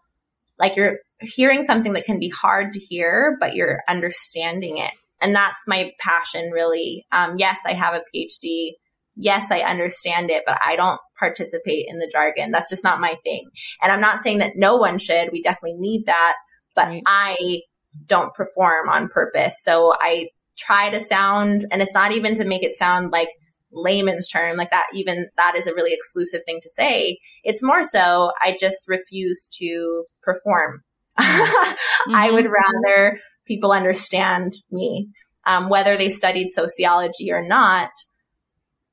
[0.57, 4.91] like you're hearing something that can be hard to hear, but you're understanding it.
[5.21, 7.05] And that's my passion really.
[7.11, 8.73] Um, yes, I have a PhD.
[9.15, 12.51] Yes, I understand it, but I don't participate in the jargon.
[12.51, 13.49] That's just not my thing.
[13.81, 15.29] And I'm not saying that no one should.
[15.31, 16.35] We definitely need that,
[16.75, 17.03] but right.
[17.05, 17.61] I
[18.05, 19.61] don't perform on purpose.
[19.61, 20.29] So I
[20.59, 23.29] try to sound, and it's not even to make it sound like
[23.71, 27.19] layman's term, like that, even that is a really exclusive thing to say.
[27.43, 30.81] It's more so, I just refuse to perform.
[31.19, 32.15] mm-hmm.
[32.15, 35.09] I would rather people understand me.
[35.45, 37.89] Um, whether they studied sociology or not,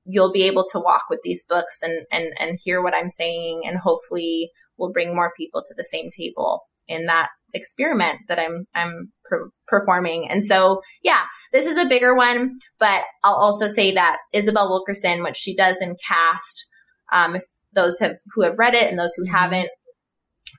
[0.04, 3.62] you'll be able to walk with these books and, and, and hear what I'm saying
[3.64, 8.66] and hopefully will bring more people to the same table in that experiment that I'm
[8.74, 10.28] I'm per- performing.
[10.30, 11.22] And so, yeah,
[11.52, 15.80] this is a bigger one, but I'll also say that Isabel Wilkerson, what she does
[15.80, 16.66] in Caste,
[17.12, 19.36] um, if those have who have read it and those who mm-hmm.
[19.36, 19.70] haven't,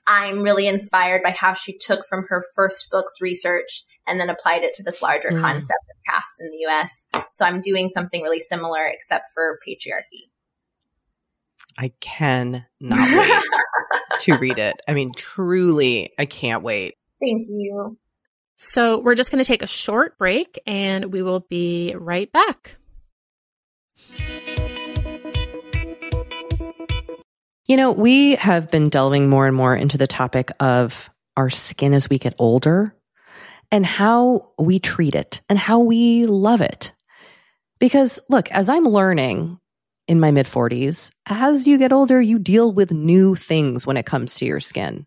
[0.06, 4.62] I'm really inspired by how she took from her first book's research and then applied
[4.62, 5.40] it to this larger mm.
[5.40, 7.08] concept of caste in the US.
[7.32, 10.30] So I'm doing something really similar except for patriarchy.
[11.76, 13.42] I can not wait
[14.20, 14.76] to read it.
[14.88, 16.94] I mean, truly, I can't wait.
[17.20, 17.98] Thank you.
[18.60, 22.76] So we're just going to take a short break and we will be right back.
[27.66, 31.94] You know, we have been delving more and more into the topic of our skin
[31.94, 32.96] as we get older
[33.70, 36.92] and how we treat it and how we love it.
[37.78, 39.60] Because look, as I'm learning
[40.08, 44.06] in my mid 40s, as you get older, you deal with new things when it
[44.06, 45.06] comes to your skin.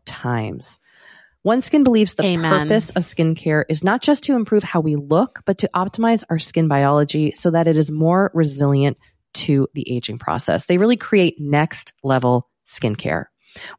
[0.11, 0.79] times.
[1.45, 2.67] OneSkin believes the Amen.
[2.67, 6.37] purpose of skincare is not just to improve how we look, but to optimize our
[6.37, 8.97] skin biology so that it is more resilient
[9.33, 10.67] to the aging process.
[10.67, 13.25] They really create next level skincare.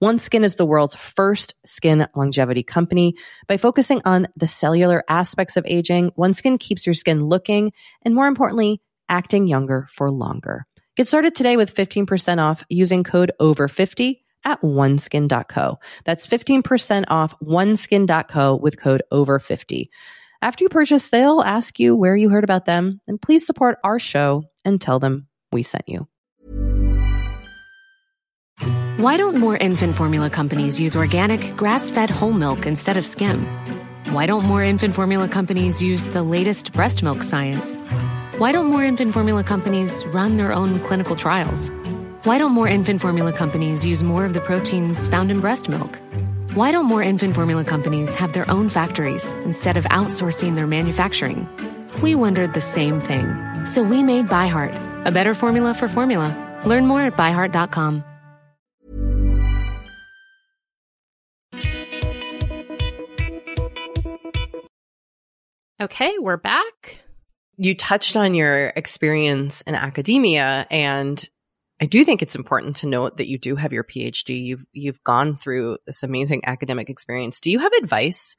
[0.03, 3.15] OneSkin is the world's first skin longevity company.
[3.47, 7.73] By focusing on the cellular aspects of aging, OneSkin keeps your skin looking
[8.03, 10.67] and more importantly, acting younger for longer.
[10.97, 15.79] Get started today with 15% off using code OVER50 at oneskin.co.
[16.05, 19.89] That's 15% off oneskin.co with code OVER50.
[20.43, 23.99] After you purchase, they'll ask you where you heard about them, and please support our
[23.99, 26.09] show and tell them we sent you.
[28.97, 33.47] Why don't more infant formula companies use organic, grass fed whole milk instead of skim?
[34.11, 37.77] Why don't more infant formula companies use the latest breast milk science?
[38.39, 41.71] Why don't more infant formula companies run their own clinical trials?
[42.25, 45.99] Why don't more infant formula companies use more of the proteins found in breast milk?
[46.55, 51.49] Why don't more infant formula companies have their own factories instead of outsourcing their manufacturing?
[52.01, 53.27] We wondered the same thing.
[53.67, 56.31] So we made ByHeart, a better formula for formula.
[56.65, 58.05] Learn more at byheart.com.
[65.81, 67.01] Okay, we're back.
[67.57, 71.29] You touched on your experience in academia and
[71.83, 74.41] I do think it's important to note that you do have your PhD.
[74.41, 77.41] You've you've gone through this amazing academic experience.
[77.41, 78.37] Do you have advice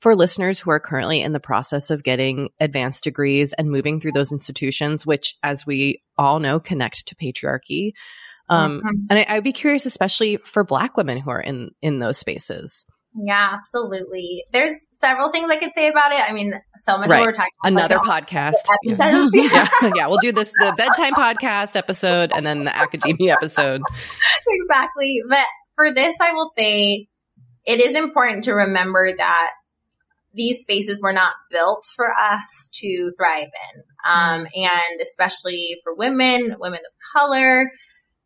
[0.00, 4.12] for listeners who are currently in the process of getting advanced degrees and moving through
[4.12, 7.92] those institutions, which, as we all know, connect to patriarchy?
[8.48, 8.88] Um, mm-hmm.
[9.10, 12.86] And I, I'd be curious, especially for Black women who are in in those spaces.
[13.18, 14.44] Yeah, absolutely.
[14.52, 16.20] There's several things I could say about it.
[16.20, 17.24] I mean, so much right.
[17.24, 17.72] we're talking about.
[17.72, 18.54] Another like, podcast.
[18.84, 19.28] Yeah.
[19.32, 19.92] yeah.
[19.94, 20.06] yeah.
[20.06, 23.80] We'll do this, the bedtime podcast episode and then the academia episode.
[24.48, 25.22] exactly.
[25.28, 27.08] But for this, I will say
[27.64, 29.50] it is important to remember that
[30.34, 33.82] these spaces were not built for us to thrive in.
[34.04, 34.48] Um, mm.
[34.54, 37.70] and especially for women, women of color,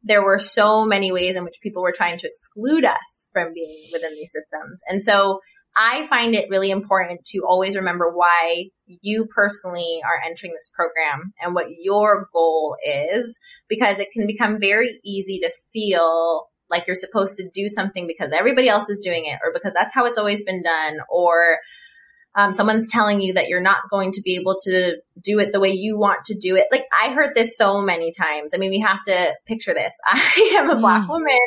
[0.02, 3.88] there were so many ways in which people were trying to exclude us from being
[3.92, 4.80] within these systems.
[4.88, 5.40] And so
[5.76, 11.32] I find it really important to always remember why you personally are entering this program
[11.40, 13.38] and what your goal is,
[13.68, 18.30] because it can become very easy to feel like you're supposed to do something because
[18.32, 21.58] everybody else is doing it or because that's how it's always been done or
[22.34, 25.60] um, someone's telling you that you're not going to be able to do it the
[25.60, 26.66] way you want to do it.
[26.70, 28.52] Like I heard this so many times.
[28.54, 29.92] I mean, we have to picture this.
[30.06, 31.08] I am a black mm.
[31.08, 31.38] woman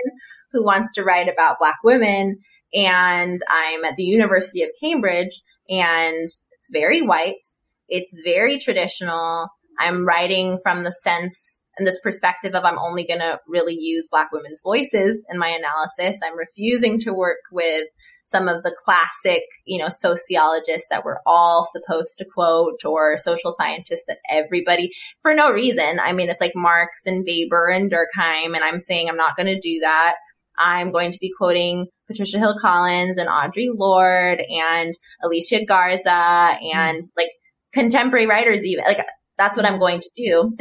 [0.52, 2.40] who wants to write about black women
[2.74, 7.48] and I'm at the University of Cambridge and it's very white.
[7.88, 9.48] It's very traditional.
[9.80, 14.08] I'm writing from the sense and this perspective of I'm only going to really use
[14.12, 16.22] black women's voices in my analysis.
[16.24, 17.88] I'm refusing to work with
[18.26, 23.52] some of the classic, you know, sociologists that we're all supposed to quote or social
[23.52, 26.00] scientists that everybody for no reason.
[26.00, 28.56] I mean, it's like Marx and Weber and Durkheim.
[28.56, 30.16] And I'm saying I'm not going to do that.
[30.58, 34.94] I'm going to be quoting Patricia Hill Collins and Audre Lorde and
[35.24, 37.08] Alicia Garza and mm.
[37.18, 37.30] like
[37.74, 39.04] contemporary writers even like
[39.38, 40.56] that's what I'm going to do.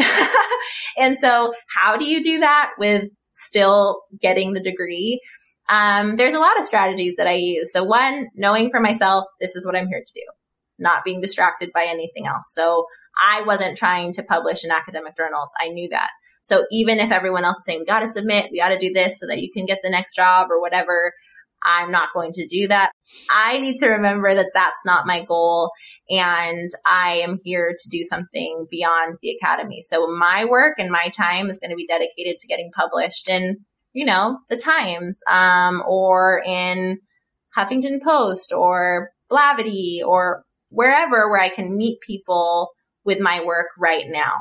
[0.98, 3.04] and so how do you do that with
[3.34, 5.20] still getting the degree?
[5.68, 7.72] Um, there's a lot of strategies that I use.
[7.72, 10.24] So one, knowing for myself, this is what I'm here to do,
[10.78, 12.52] not being distracted by anything else.
[12.52, 12.86] So
[13.20, 15.52] I wasn't trying to publish in academic journals.
[15.60, 16.10] I knew that.
[16.42, 18.92] So even if everyone else is saying, we got to submit, we got to do
[18.92, 21.12] this so that you can get the next job or whatever,
[21.64, 22.90] I'm not going to do that.
[23.30, 25.70] I need to remember that that's not my goal.
[26.10, 29.82] And I am here to do something beyond the academy.
[29.82, 33.58] So my work and my time is going to be dedicated to getting published in
[33.92, 36.98] you know, the Times, um, or in
[37.56, 42.70] Huffington Post or Blavity or wherever where I can meet people
[43.04, 44.34] with my work right now.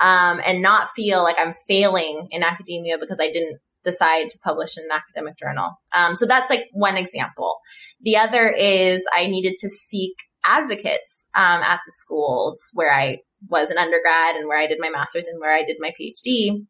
[0.00, 4.76] Um, and not feel like I'm failing in academia because I didn't decide to publish
[4.78, 5.72] in an academic journal.
[5.92, 7.58] Um, so that's like one example.
[8.02, 10.12] The other is I needed to seek
[10.44, 13.18] advocates um, at the schools where I
[13.48, 16.64] was an undergrad and where I did my master's and where I did my PhD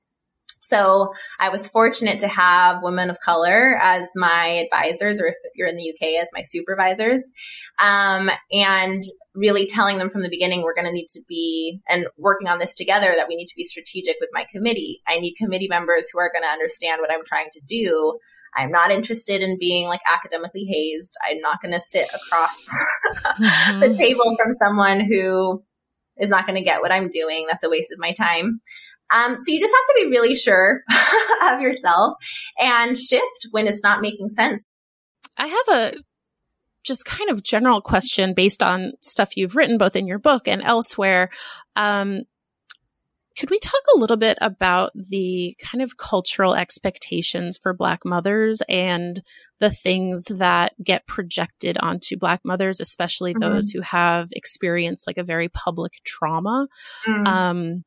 [0.63, 5.69] so I was fortunate to have women of color as my advisors, or if you're
[5.69, 7.23] in the UK, as my supervisors,
[7.83, 9.03] um, and
[9.35, 12.59] really telling them from the beginning, we're going to need to be and working on
[12.59, 15.01] this together that we need to be strategic with my committee.
[15.07, 18.19] I need committee members who are going to understand what I'm trying to do.
[18.57, 21.15] I'm not interested in being like academically hazed.
[21.29, 22.69] I'm not going to sit across
[23.41, 23.81] mm-hmm.
[23.81, 25.63] the table from someone who
[26.19, 27.47] is not going to get what I'm doing.
[27.49, 28.61] That's a waste of my time.
[29.15, 30.83] Um, so you just have to be really sure
[31.45, 32.15] of yourself
[32.61, 34.65] and shift when it's not making sense.
[35.37, 35.95] I have a
[36.85, 40.63] just kind of general question based on stuff you've written both in your book and
[40.63, 41.31] elsewhere.
[41.77, 42.23] Um,
[43.39, 48.61] could we talk a little bit about the kind of cultural expectations for Black mothers
[48.69, 49.23] and
[49.61, 53.53] the things that get projected onto Black mothers, especially mm-hmm.
[53.53, 56.67] those who have experienced like a very public trauma?
[57.07, 57.27] Mm-hmm.
[57.29, 57.85] Um,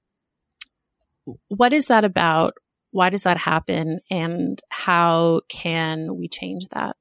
[1.48, 2.54] what is that about?
[2.92, 4.00] Why does that happen?
[4.10, 6.96] And how can we change that?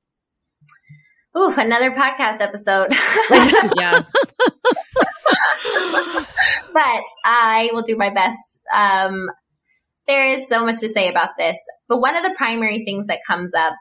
[1.37, 2.89] Ooh, another podcast episode.
[3.79, 4.03] yeah.
[6.73, 8.61] but I will do my best.
[8.75, 9.29] Um,
[10.07, 13.21] there is so much to say about this, but one of the primary things that
[13.27, 13.75] comes up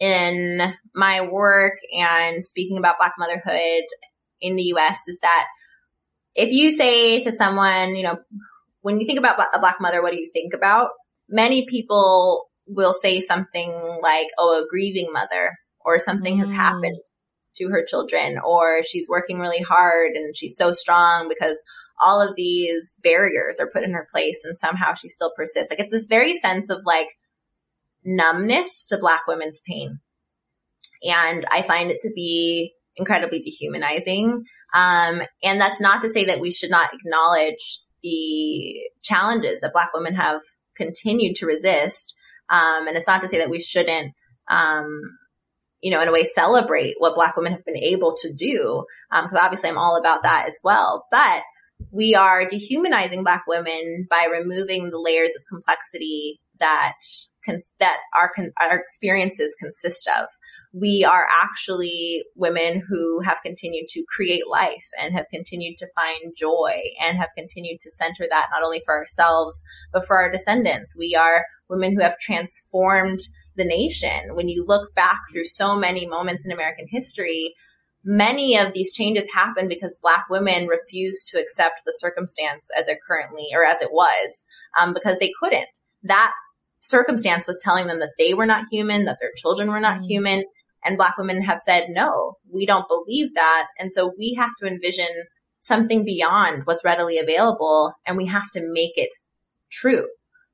[0.00, 3.84] in my work and speaking about Black motherhood
[4.40, 5.46] in the US is that
[6.34, 8.16] if you say to someone, you know,
[8.82, 10.90] when you think about a black mother, what do you think about?
[11.28, 15.52] many people will say something like, oh, a grieving mother
[15.84, 16.40] or something mm.
[16.40, 17.00] has happened
[17.56, 21.60] to her children or she's working really hard and she's so strong because
[22.00, 25.70] all of these barriers are put in her place and somehow she still persists.
[25.70, 27.08] Like it's this very sense of like
[28.04, 29.98] numbness to black women's pain.
[31.02, 34.44] And I find it to be incredibly dehumanizing.
[34.74, 39.92] Um, and that's not to say that we should not acknowledge the challenges that black
[39.94, 40.40] women have
[40.76, 42.14] continued to resist.
[42.48, 44.14] Um, and it's not to say that we shouldn't,
[44.48, 45.02] um,
[45.80, 48.84] you know, in a way celebrate what black women have been able to do.
[49.10, 51.06] Because um, obviously I'm all about that as well.
[51.10, 51.42] But
[51.90, 56.94] we are dehumanizing black women by removing the layers of complexity that
[57.48, 60.26] cons- that our con- our experiences consist of.
[60.72, 66.34] We are actually women who have continued to create life and have continued to find
[66.36, 70.96] joy and have continued to center that not only for ourselves but for our descendants.
[70.96, 73.20] We are women who have transformed
[73.56, 74.34] the nation.
[74.34, 77.54] When you look back through so many moments in American history,
[78.04, 82.98] many of these changes happened because black women refused to accept the circumstance as it
[83.06, 84.46] currently or as it was
[84.78, 85.68] um, because they couldn't
[86.02, 86.32] that
[86.80, 90.08] circumstance was telling them that they were not human that their children were not mm-hmm.
[90.08, 90.44] human
[90.84, 94.66] and black women have said no we don't believe that and so we have to
[94.66, 95.08] envision
[95.60, 99.10] something beyond what's readily available and we have to make it
[99.70, 100.06] true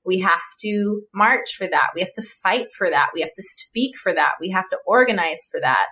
[0.07, 1.89] we have to march for that.
[1.95, 3.11] We have to fight for that.
[3.15, 4.33] We have to speak for that.
[4.41, 5.87] We have to organize for that.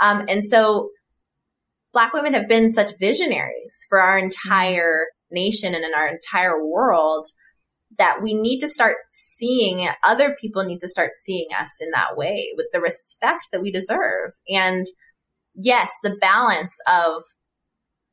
[0.00, 0.90] Um, and so
[1.92, 7.26] Black women have been such visionaries for our entire nation and in our entire world
[7.98, 12.16] that we need to start seeing other people need to start seeing us in that
[12.16, 14.32] way with the respect that we deserve.
[14.48, 14.86] And
[15.54, 17.24] yes, the balance of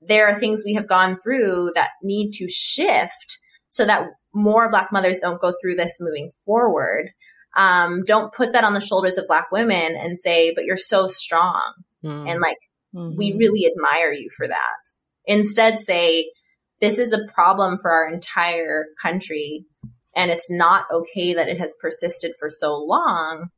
[0.02, 3.38] there are things we have gone through that need to shift
[3.70, 7.10] so that more Black mothers don't go through this moving forward.
[7.56, 11.08] Um, don't put that on the shoulders of Black women and say, but you're so
[11.08, 11.74] strong.
[12.04, 12.30] Mm.
[12.30, 12.58] And like,
[12.96, 13.18] Mm-hmm.
[13.18, 14.94] We really admire you for that.
[15.26, 16.32] Instead, say,
[16.80, 19.66] this is a problem for our entire country
[20.16, 23.50] and it's not okay that it has persisted for so long.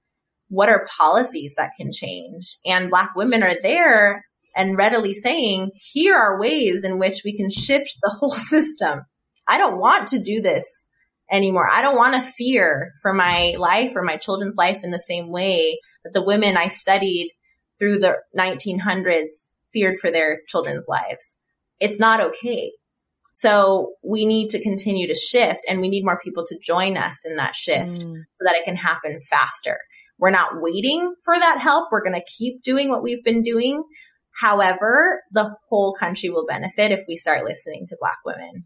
[0.49, 2.55] What are policies that can change?
[2.65, 4.25] And Black women are there
[4.55, 9.01] and readily saying, here are ways in which we can shift the whole system.
[9.47, 10.85] I don't want to do this
[11.31, 11.69] anymore.
[11.69, 15.29] I don't want to fear for my life or my children's life in the same
[15.29, 17.31] way that the women I studied
[17.77, 21.37] through the 1900s feared for their children's lives.
[21.79, 22.71] It's not okay.
[23.39, 27.23] So we need to continue to shift and we need more people to join us
[27.23, 28.23] in that shift mm.
[28.31, 29.77] so that it can happen faster.
[30.17, 31.89] We're not waiting for that help.
[31.91, 33.83] We're going to keep doing what we've been doing.
[34.41, 38.65] However, the whole country will benefit if we start listening to Black women,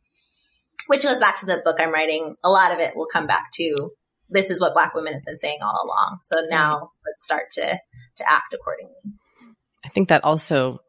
[0.88, 2.38] which goes back to the book I'm writing.
[2.42, 3.90] A lot of it will come back to
[4.30, 6.20] this is what Black women have been saying all along.
[6.22, 6.88] So now mm.
[7.06, 7.78] let's start to
[8.16, 9.18] to act accordingly.
[9.84, 10.80] I think that also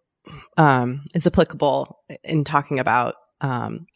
[0.56, 3.86] um, is applicable in talking about um,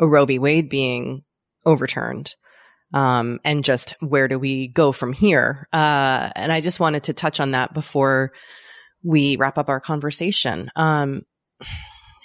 [0.00, 0.38] Roe v.
[0.38, 1.24] Wade being
[1.66, 2.34] overturned.
[2.94, 5.66] Um, and just where do we go from here?
[5.72, 8.32] Uh, and I just wanted to touch on that before
[9.02, 10.70] we wrap up our conversation.
[10.76, 11.22] Um,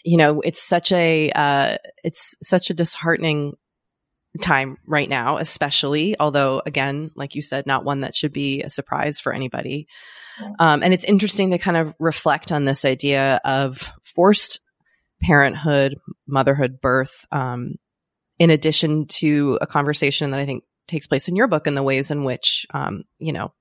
[0.04, 3.54] you know, it's such a uh, it's such a disheartening
[4.42, 6.20] time right now, especially.
[6.20, 9.88] Although, again, like you said, not one that should be a surprise for anybody.
[10.60, 14.60] Um, and it's interesting to kind of reflect on this idea of forced
[15.22, 15.96] parenthood,
[16.28, 17.76] motherhood, birth, um,
[18.40, 21.84] in addition to a conversation that I think takes place in your book and the
[21.84, 23.54] ways in which, um, you know,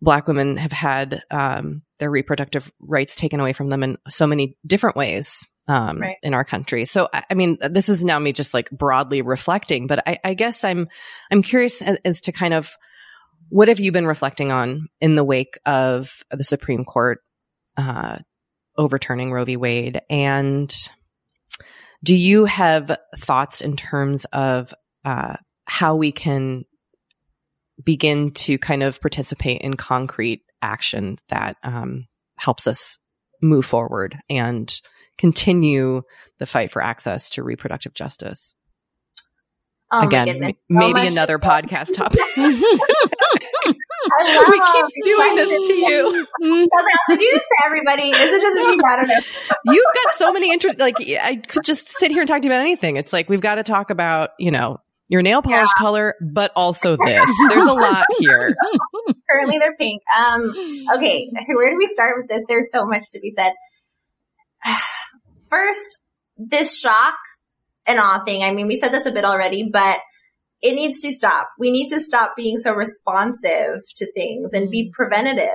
[0.00, 4.56] Black women have had um, their reproductive rights taken away from them in so many
[4.66, 6.16] different ways um, right.
[6.22, 6.84] in our country.
[6.84, 10.64] So, I mean, this is now me just like broadly reflecting, but I, I guess
[10.64, 10.88] I'm
[11.30, 12.76] I'm curious as, as to kind of
[13.48, 17.20] what have you been reflecting on in the wake of the Supreme Court
[17.76, 18.18] uh,
[18.76, 19.56] overturning Roe v.
[19.56, 20.00] Wade?
[20.08, 20.74] And
[22.04, 24.74] do you have thoughts in terms of
[25.04, 26.64] uh, how we can
[27.82, 32.98] begin to kind of participate in concrete action that um, helps us
[33.40, 34.80] move forward and
[35.18, 36.02] continue
[36.38, 38.54] the fight for access to reproductive justice?
[39.90, 42.20] Oh Again, maybe another podcast topic.
[44.48, 46.26] we keep doing this to you.
[46.42, 48.08] I do this to everybody.
[48.10, 48.78] Is it just me?
[48.84, 49.72] I don't know.
[49.72, 50.78] You've got so many interest.
[50.78, 52.96] Like I could just sit here and talk to you about anything.
[52.96, 55.82] It's like we've got to talk about, you know, your nail polish yeah.
[55.82, 57.30] color, but also this.
[57.48, 58.54] There's a lot here.
[59.30, 60.02] Currently, they're pink.
[60.16, 60.54] Um.
[60.96, 62.44] Okay, where do we start with this?
[62.48, 63.52] There's so much to be said.
[65.50, 66.00] First,
[66.36, 67.16] this shock
[67.86, 68.42] and awe thing.
[68.42, 69.98] I mean, we said this a bit already, but
[70.62, 71.50] it needs to stop.
[71.58, 75.48] We need to stop being so responsive to things and be preventative.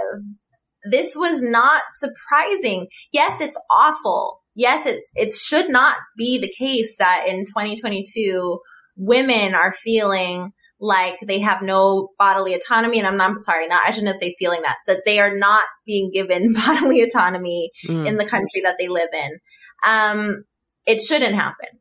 [0.84, 2.88] This was not surprising.
[3.11, 4.41] Yes, it's awful.
[4.53, 8.59] Yes, it's, it should not be the case that in 2022,
[8.97, 12.99] women are feeling like they have no bodily autonomy.
[12.99, 15.63] And I'm not sorry, not I shouldn't have say feeling that, that they are not
[15.85, 18.05] being given bodily autonomy mm.
[18.05, 19.39] in the country that they live in.
[19.88, 20.43] Um,
[20.85, 21.79] it shouldn't happen.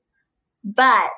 [0.65, 1.11] But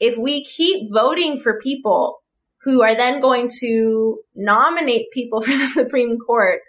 [0.00, 2.22] if we keep voting for people
[2.62, 6.60] who are then going to nominate people for the Supreme Court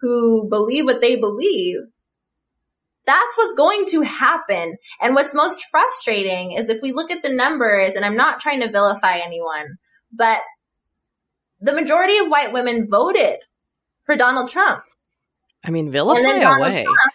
[0.00, 1.78] who believe what they believe,
[3.06, 4.76] that's what's going to happen.
[5.00, 8.60] And what's most frustrating is if we look at the numbers, and I'm not trying
[8.60, 9.78] to vilify anyone,
[10.12, 10.40] but
[11.60, 13.38] the majority of white women voted
[14.04, 14.82] for Donald Trump.
[15.64, 16.82] I mean, vilify and then Donald away.
[16.82, 17.14] Trump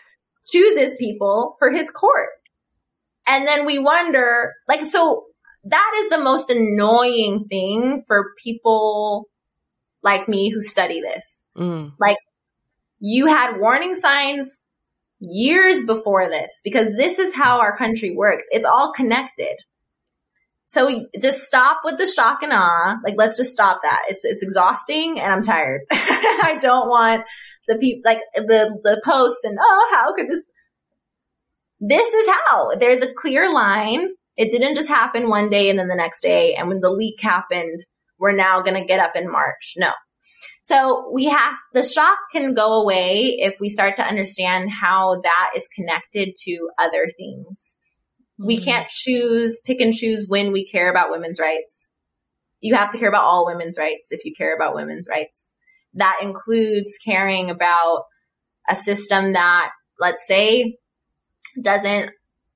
[0.50, 2.30] chooses people for his court.
[3.28, 5.26] And then we wonder, like, so
[5.64, 9.28] that is the most annoying thing for people
[10.04, 11.44] like me who study this.
[11.58, 11.94] Mm.
[12.00, 12.18] Like,
[13.00, 14.62] you had warning signs
[15.20, 18.46] years before this because this is how our country works.
[18.52, 19.56] It's all connected.
[20.66, 22.98] So just stop with the shock and awe.
[23.04, 24.04] Like, let's just stop that.
[24.08, 25.82] It's, it's exhausting and I'm tired.
[25.92, 27.24] I don't want
[27.68, 30.46] the people, like the, the posts and, oh, how could this,
[31.82, 34.08] this is how there's a clear line.
[34.38, 36.56] It didn't just happen one day and then the next day.
[36.56, 37.82] And when the leak happened,
[38.18, 39.74] we're now going to get up in March.
[39.78, 39.92] No,
[40.64, 45.52] so we have the shock can go away if we start to understand how that
[45.56, 47.78] is connected to other things.
[48.40, 48.48] Mm-hmm.
[48.48, 51.92] We can't choose, pick and choose when we care about women's rights.
[52.60, 55.52] You have to care about all women's rights if you care about women's rights.
[55.96, 58.04] That includes caring about
[58.70, 60.78] a system that, let's say,
[61.62, 62.12] doesn't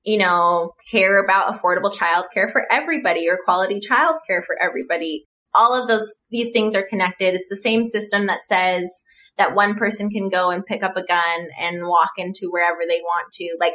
[0.06, 5.26] you know, care about affordable childcare for everybody or quality childcare for everybody
[5.56, 7.34] all of those, these things are connected.
[7.34, 9.02] It's the same system that says
[9.38, 13.00] that one person can go and pick up a gun and walk into wherever they
[13.00, 13.56] want to.
[13.58, 13.74] Like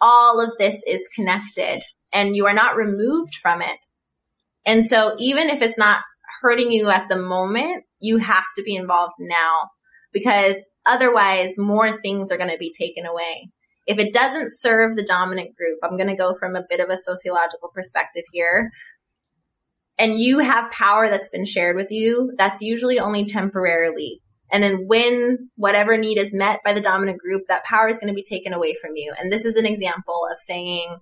[0.00, 1.82] all of this is connected
[2.12, 3.76] and you are not removed from it.
[4.66, 6.02] And so even if it's not
[6.42, 9.68] hurting you at the moment, you have to be involved now
[10.12, 13.50] because otherwise more things are going to be taken away.
[13.90, 16.88] If it doesn't serve the dominant group, I'm going to go from a bit of
[16.88, 18.70] a sociological perspective here
[20.00, 24.22] and you have power that's been shared with you, that's usually only temporarily.
[24.50, 28.08] And then when whatever need is met by the dominant group, that power is going
[28.08, 29.12] to be taken away from you.
[29.18, 30.96] And this is an example of saying,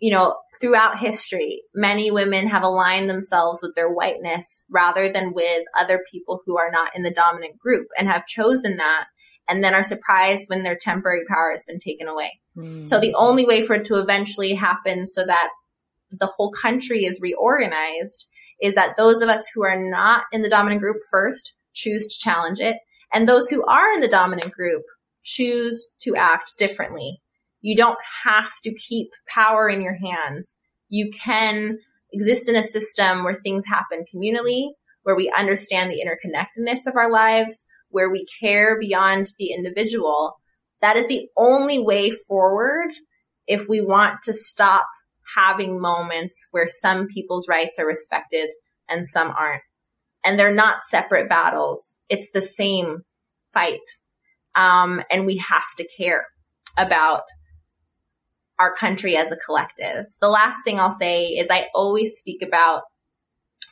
[0.00, 5.64] you know, throughout history, many women have aligned themselves with their whiteness rather than with
[5.78, 9.08] other people who are not in the dominant group and have chosen that
[9.48, 12.40] and then are surprised when their temporary power has been taken away.
[12.56, 12.88] Mm.
[12.88, 15.50] So the only way for it to eventually happen so that
[16.10, 18.28] the whole country is reorganized
[18.60, 22.22] is that those of us who are not in the dominant group first choose to
[22.22, 22.76] challenge it.
[23.12, 24.82] And those who are in the dominant group
[25.22, 27.20] choose to act differently.
[27.60, 30.56] You don't have to keep power in your hands.
[30.88, 31.78] You can
[32.12, 34.70] exist in a system where things happen communally,
[35.02, 37.66] where we understand the interconnectedness of our lives,
[37.96, 40.38] where we care beyond the individual.
[40.82, 42.90] That is the only way forward
[43.46, 44.86] if we want to stop
[45.34, 48.50] having moments where some people's rights are respected
[48.86, 49.62] and some aren't.
[50.22, 51.98] And they're not separate battles.
[52.10, 52.98] It's the same
[53.54, 53.80] fight.
[54.54, 56.26] Um, and we have to care
[56.76, 57.22] about
[58.58, 60.04] our country as a collective.
[60.20, 62.82] The last thing I'll say is I always speak about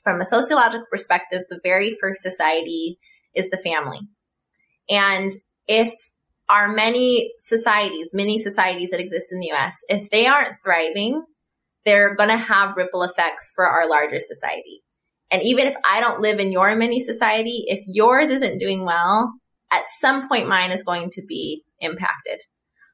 [0.02, 2.98] from a sociological perspective, the very first society
[3.34, 4.00] is the family.
[4.88, 5.32] And
[5.66, 5.92] if
[6.48, 11.22] our many societies, many societies that exist in the US, if they aren't thriving,
[11.84, 14.82] they're going to have ripple effects for our larger society.
[15.30, 19.32] And even if I don't live in your mini society, if yours isn't doing well,
[19.72, 22.40] at some point mine is going to be impacted.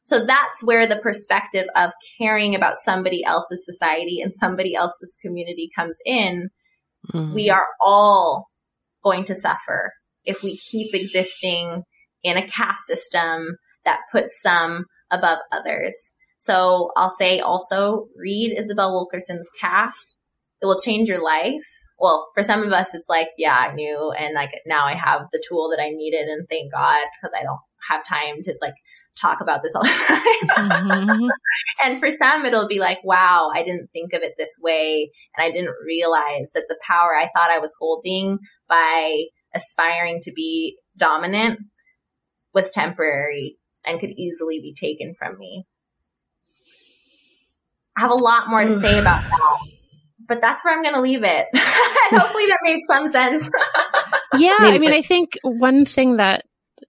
[0.04, 5.70] So that's where the perspective of caring about somebody else's society and somebody else's community
[5.76, 6.48] comes in.
[7.12, 7.34] Mm-hmm.
[7.34, 8.48] We are all
[9.04, 9.92] going to suffer
[10.24, 11.82] if we keep existing
[12.22, 16.14] in a caste system that puts some above others.
[16.38, 20.18] So I'll say also read Isabel Wilkerson's Caste.
[20.62, 21.66] It will change your life.
[21.98, 24.12] Well, for some of us, it's like, yeah, I knew.
[24.18, 26.28] And like now I have the tool that I needed.
[26.28, 28.74] And thank God because I don't have time to like
[29.20, 29.88] talk about this all the
[30.56, 30.70] time.
[30.70, 31.28] mm-hmm.
[31.84, 35.10] And for some, it'll be like, wow, I didn't think of it this way.
[35.36, 38.38] And I didn't realize that the power I thought I was holding
[38.68, 39.24] by
[39.54, 41.60] aspiring to be dominant
[42.54, 45.66] was temporary and could easily be taken from me.
[47.96, 49.58] I have a lot more to say about that.
[50.26, 51.46] but that's where I'm going to leave it.
[51.56, 53.48] Hopefully that made some sense.
[54.36, 54.56] yeah.
[54.58, 56.44] I mean, I think one thing that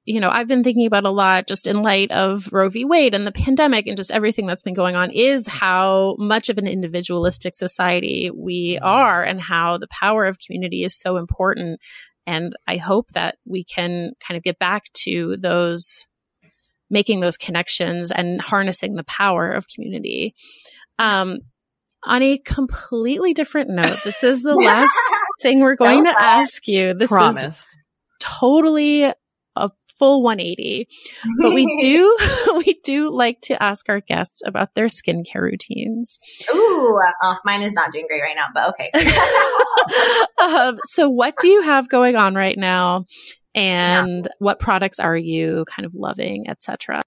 [0.05, 2.85] you know, I've been thinking about a lot just in light of Roe v.
[2.85, 6.57] Wade and the pandemic and just everything that's been going on is how much of
[6.57, 8.85] an individualistic society we mm-hmm.
[8.85, 11.79] are and how the power of community is so important.
[12.27, 16.07] And I hope that we can kind of get back to those,
[16.89, 20.35] making those connections and harnessing the power of community.
[20.99, 21.39] Um,
[22.03, 24.95] on a completely different note, this is the last
[25.41, 26.93] thing we're going to ask you.
[26.93, 27.59] This Promise.
[27.59, 27.77] is
[28.19, 29.11] totally
[30.01, 30.87] full 180.
[31.39, 32.17] But we do
[32.57, 36.17] we do like to ask our guests about their skincare routines.
[36.53, 38.91] Ooh, oh, mine is not doing great right now, but okay.
[40.41, 43.05] um, so what do you have going on right now?
[43.53, 44.31] And yeah.
[44.39, 47.01] what products are you kind of loving, etc.?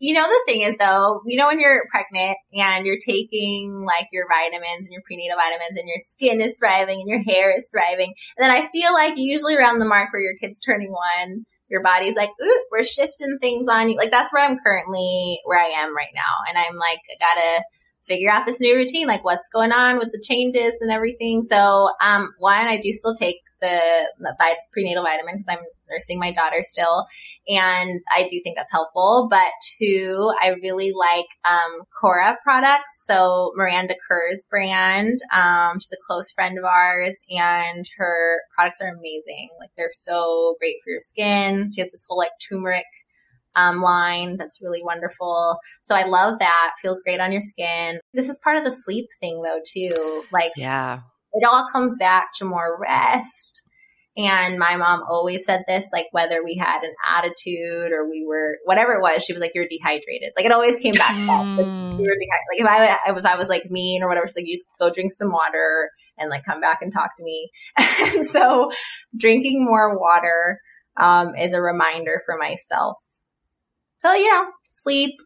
[0.00, 4.06] You know, the thing is though, you know, when you're pregnant and you're taking like
[4.12, 7.68] your vitamins and your prenatal vitamins and your skin is thriving and your hair is
[7.70, 8.14] thriving.
[8.36, 11.82] And then I feel like usually around the mark where your kid's turning one, your
[11.82, 13.96] body's like, ooh, we're shifting things on you.
[13.96, 16.22] Like that's where I'm currently, where I am right now.
[16.48, 17.64] And I'm like, I gotta
[18.08, 21.42] figure out this new routine, like what's going on with the changes and everything.
[21.42, 23.80] So, um, one, I do still take the,
[24.18, 24.34] the
[24.72, 27.06] prenatal vitamin because I'm nursing my daughter still.
[27.48, 29.28] And I do think that's helpful.
[29.30, 33.04] But two, I really like um, KORA products.
[33.04, 35.18] So Miranda Kerr's brand.
[35.32, 39.48] Um, she's a close friend of ours and her products are amazing.
[39.60, 41.70] Like they're so great for your skin.
[41.74, 42.86] She has this whole like turmeric
[43.58, 45.58] um, line that's really wonderful.
[45.82, 46.72] So I love that.
[46.80, 48.00] Feels great on your skin.
[48.14, 50.24] This is part of the sleep thing though too.
[50.32, 51.00] Like yeah,
[51.32, 53.62] it all comes back to more rest
[54.18, 58.58] and my mom always said this, like whether we had an attitude or we were
[58.64, 61.56] whatever it was, she was like, "You're dehydrated." Like it always came back to that.
[61.56, 62.48] Like, you were dehydrated.
[62.50, 64.66] Like if I, I was, I was like mean or whatever, So like, "You just
[64.80, 67.48] go drink some water and like come back and talk to me."
[67.78, 68.72] and so,
[69.16, 70.58] drinking more water
[70.96, 72.96] um, is a reminder for myself.
[73.98, 75.18] So you know, sleep,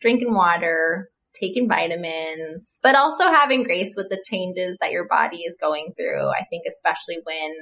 [0.00, 5.56] drinking water, taking vitamins, but also having grace with the changes that your body is
[5.60, 6.28] going through.
[6.28, 7.52] I think especially when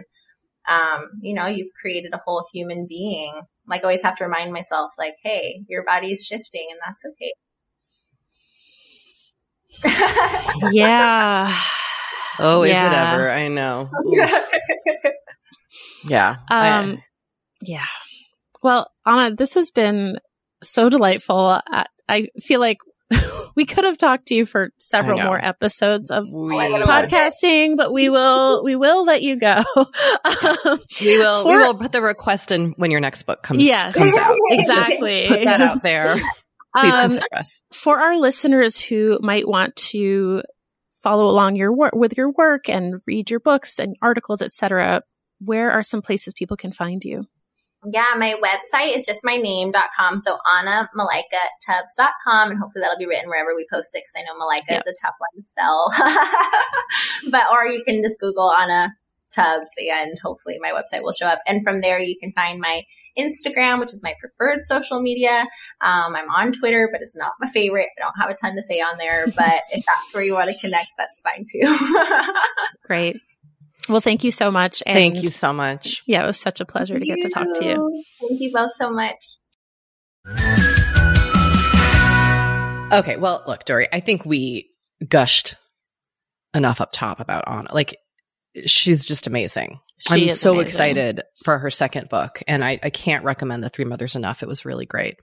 [0.69, 3.33] um, you know, you've created a whole human being.
[3.67, 7.33] Like, I always have to remind myself, like, hey, your body's shifting and that's okay.
[10.73, 11.57] yeah.
[12.39, 13.31] Oh, is it ever?
[13.31, 13.91] I know.
[16.05, 16.31] yeah.
[16.31, 17.03] Um, I,
[17.63, 17.87] yeah.
[18.63, 20.19] Well, Anna, this has been
[20.63, 21.61] so delightful.
[21.67, 22.79] I, I feel like
[23.57, 28.09] we could have talked to you for several more episodes of we, podcasting, but we
[28.09, 29.63] will we will let you go.
[29.77, 33.63] um, we will for, we will put the request in when your next book comes.
[33.63, 34.37] Yes, comes out.
[34.51, 35.27] exactly.
[35.27, 36.17] Just put that out there.
[36.77, 37.63] Please um, consider us.
[37.73, 40.43] For our listeners who might want to
[41.03, 45.03] follow along your work with your work and read your books and articles, etc.,
[45.41, 47.25] where are some places people can find you?
[47.87, 50.21] Yeah, my website is just my name.com.
[50.21, 52.51] So AnnaMalaikaTubbs.com.
[52.51, 54.83] And hopefully that'll be written wherever we post it because I know Malaika yep.
[54.87, 55.91] is a tough one to spell.
[57.33, 58.95] but, or you can just Google Anna
[59.35, 61.41] Tubbs and hopefully my website will show up.
[61.47, 62.85] And from there you can find my
[63.19, 65.47] Instagram, which is my preferred social media.
[65.81, 67.89] Um, I'm on Twitter, but it's not my favorite.
[67.99, 70.51] I don't have a ton to say on there, but if that's where you want
[70.51, 71.79] to connect, that's fine too.
[72.85, 73.17] Great.
[73.89, 74.83] Well, thank you so much.
[74.87, 76.03] And thank you so much.
[76.07, 77.23] Yeah, it was such a pleasure thank to get you.
[77.25, 78.05] to talk to you.
[78.21, 79.37] Thank you both so much.
[82.93, 84.71] Okay, well, look, Doree, I think we
[85.09, 85.57] gushed
[86.55, 87.73] enough up top about Anna.
[87.73, 87.97] Like,
[88.67, 89.79] she's just amazing.
[89.99, 90.67] She I'm so amazing.
[90.67, 94.43] excited for her second book, and I, I can't recommend The Three Mothers enough.
[94.43, 95.17] It was really great.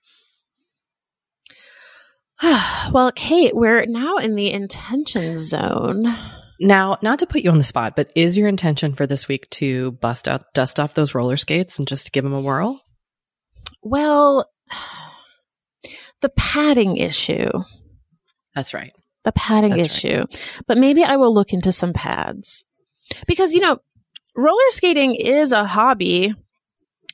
[2.43, 6.05] well, Kate, we're now in the intention zone.
[6.59, 9.49] Now, not to put you on the spot, but is your intention for this week
[9.51, 12.81] to bust out, dust off those roller skates and just give them a whirl?
[13.81, 14.49] Well,
[16.21, 17.49] the padding issue.
[18.55, 18.93] That's right.
[19.23, 20.19] The padding That's issue.
[20.19, 20.61] Right.
[20.67, 22.65] But maybe I will look into some pads.
[23.27, 23.79] Because, you know,
[24.35, 26.33] roller skating is a hobby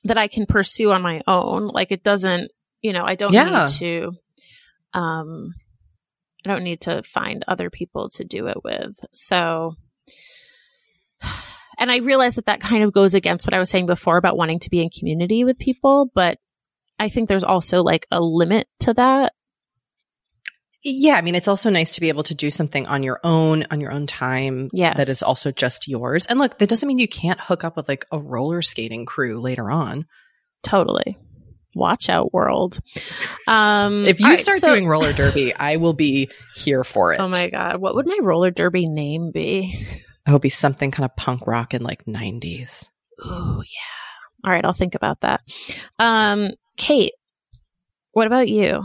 [0.03, 1.67] that I can pursue on my own.
[1.67, 2.51] Like it doesn't,
[2.81, 3.65] you know, I don't yeah.
[3.65, 4.11] need to
[4.93, 5.53] um
[6.45, 8.99] I don't need to find other people to do it with.
[9.13, 9.75] So,
[11.77, 14.37] and I realize that that kind of goes against what I was saying before about
[14.37, 16.37] wanting to be in community with people, but
[16.99, 19.33] I think there's also like a limit to that.
[20.85, 23.65] Yeah, I mean, it's also nice to be able to do something on your own,
[23.71, 24.69] on your own time.
[24.73, 24.97] Yes.
[24.97, 26.25] That is also just yours.
[26.25, 29.39] And look, that doesn't mean you can't hook up with like a roller skating crew
[29.39, 30.05] later on.
[30.61, 31.17] Totally.
[31.75, 32.79] Watch out world.
[33.47, 37.19] Um, If you right, start so- doing roller derby, I will be here for it.
[37.19, 39.85] oh my god, what would my roller derby name be?
[40.27, 42.89] It'll be something kind of punk rock in like 90s.
[43.23, 44.45] Oh yeah.
[44.45, 45.41] All right, I'll think about that.
[45.99, 47.13] Um, Kate,
[48.11, 48.83] what about you?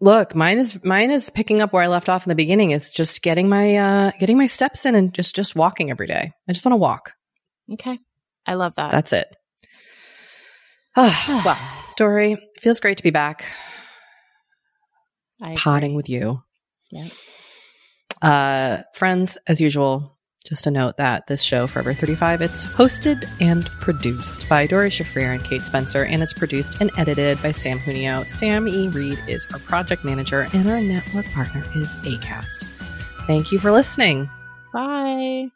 [0.00, 2.70] Look, mine is mine is picking up where I left off in the beginning.
[2.70, 6.32] Is just getting my uh getting my steps in and just just walking every day.
[6.48, 7.12] I just want to walk.
[7.74, 7.98] Okay,
[8.46, 8.92] I love that.
[8.92, 9.26] That's it.
[10.96, 13.44] Ah, well, Doree, it feels great to be back
[15.42, 15.96] I potting agree.
[15.96, 16.42] with you.
[16.90, 17.08] Yeah.
[18.22, 23.66] Uh, friends, as usual, just a note that this show, Forever 35, it's hosted and
[23.80, 28.24] produced by Doree Shafrir and Kate Spencer, and it's produced and edited by Sam Junio.
[28.28, 28.88] Sam E.
[28.88, 32.64] Reed is our project manager, and our network partner is ACAST.
[33.26, 34.28] Thank you for listening.
[34.72, 35.50] Bye.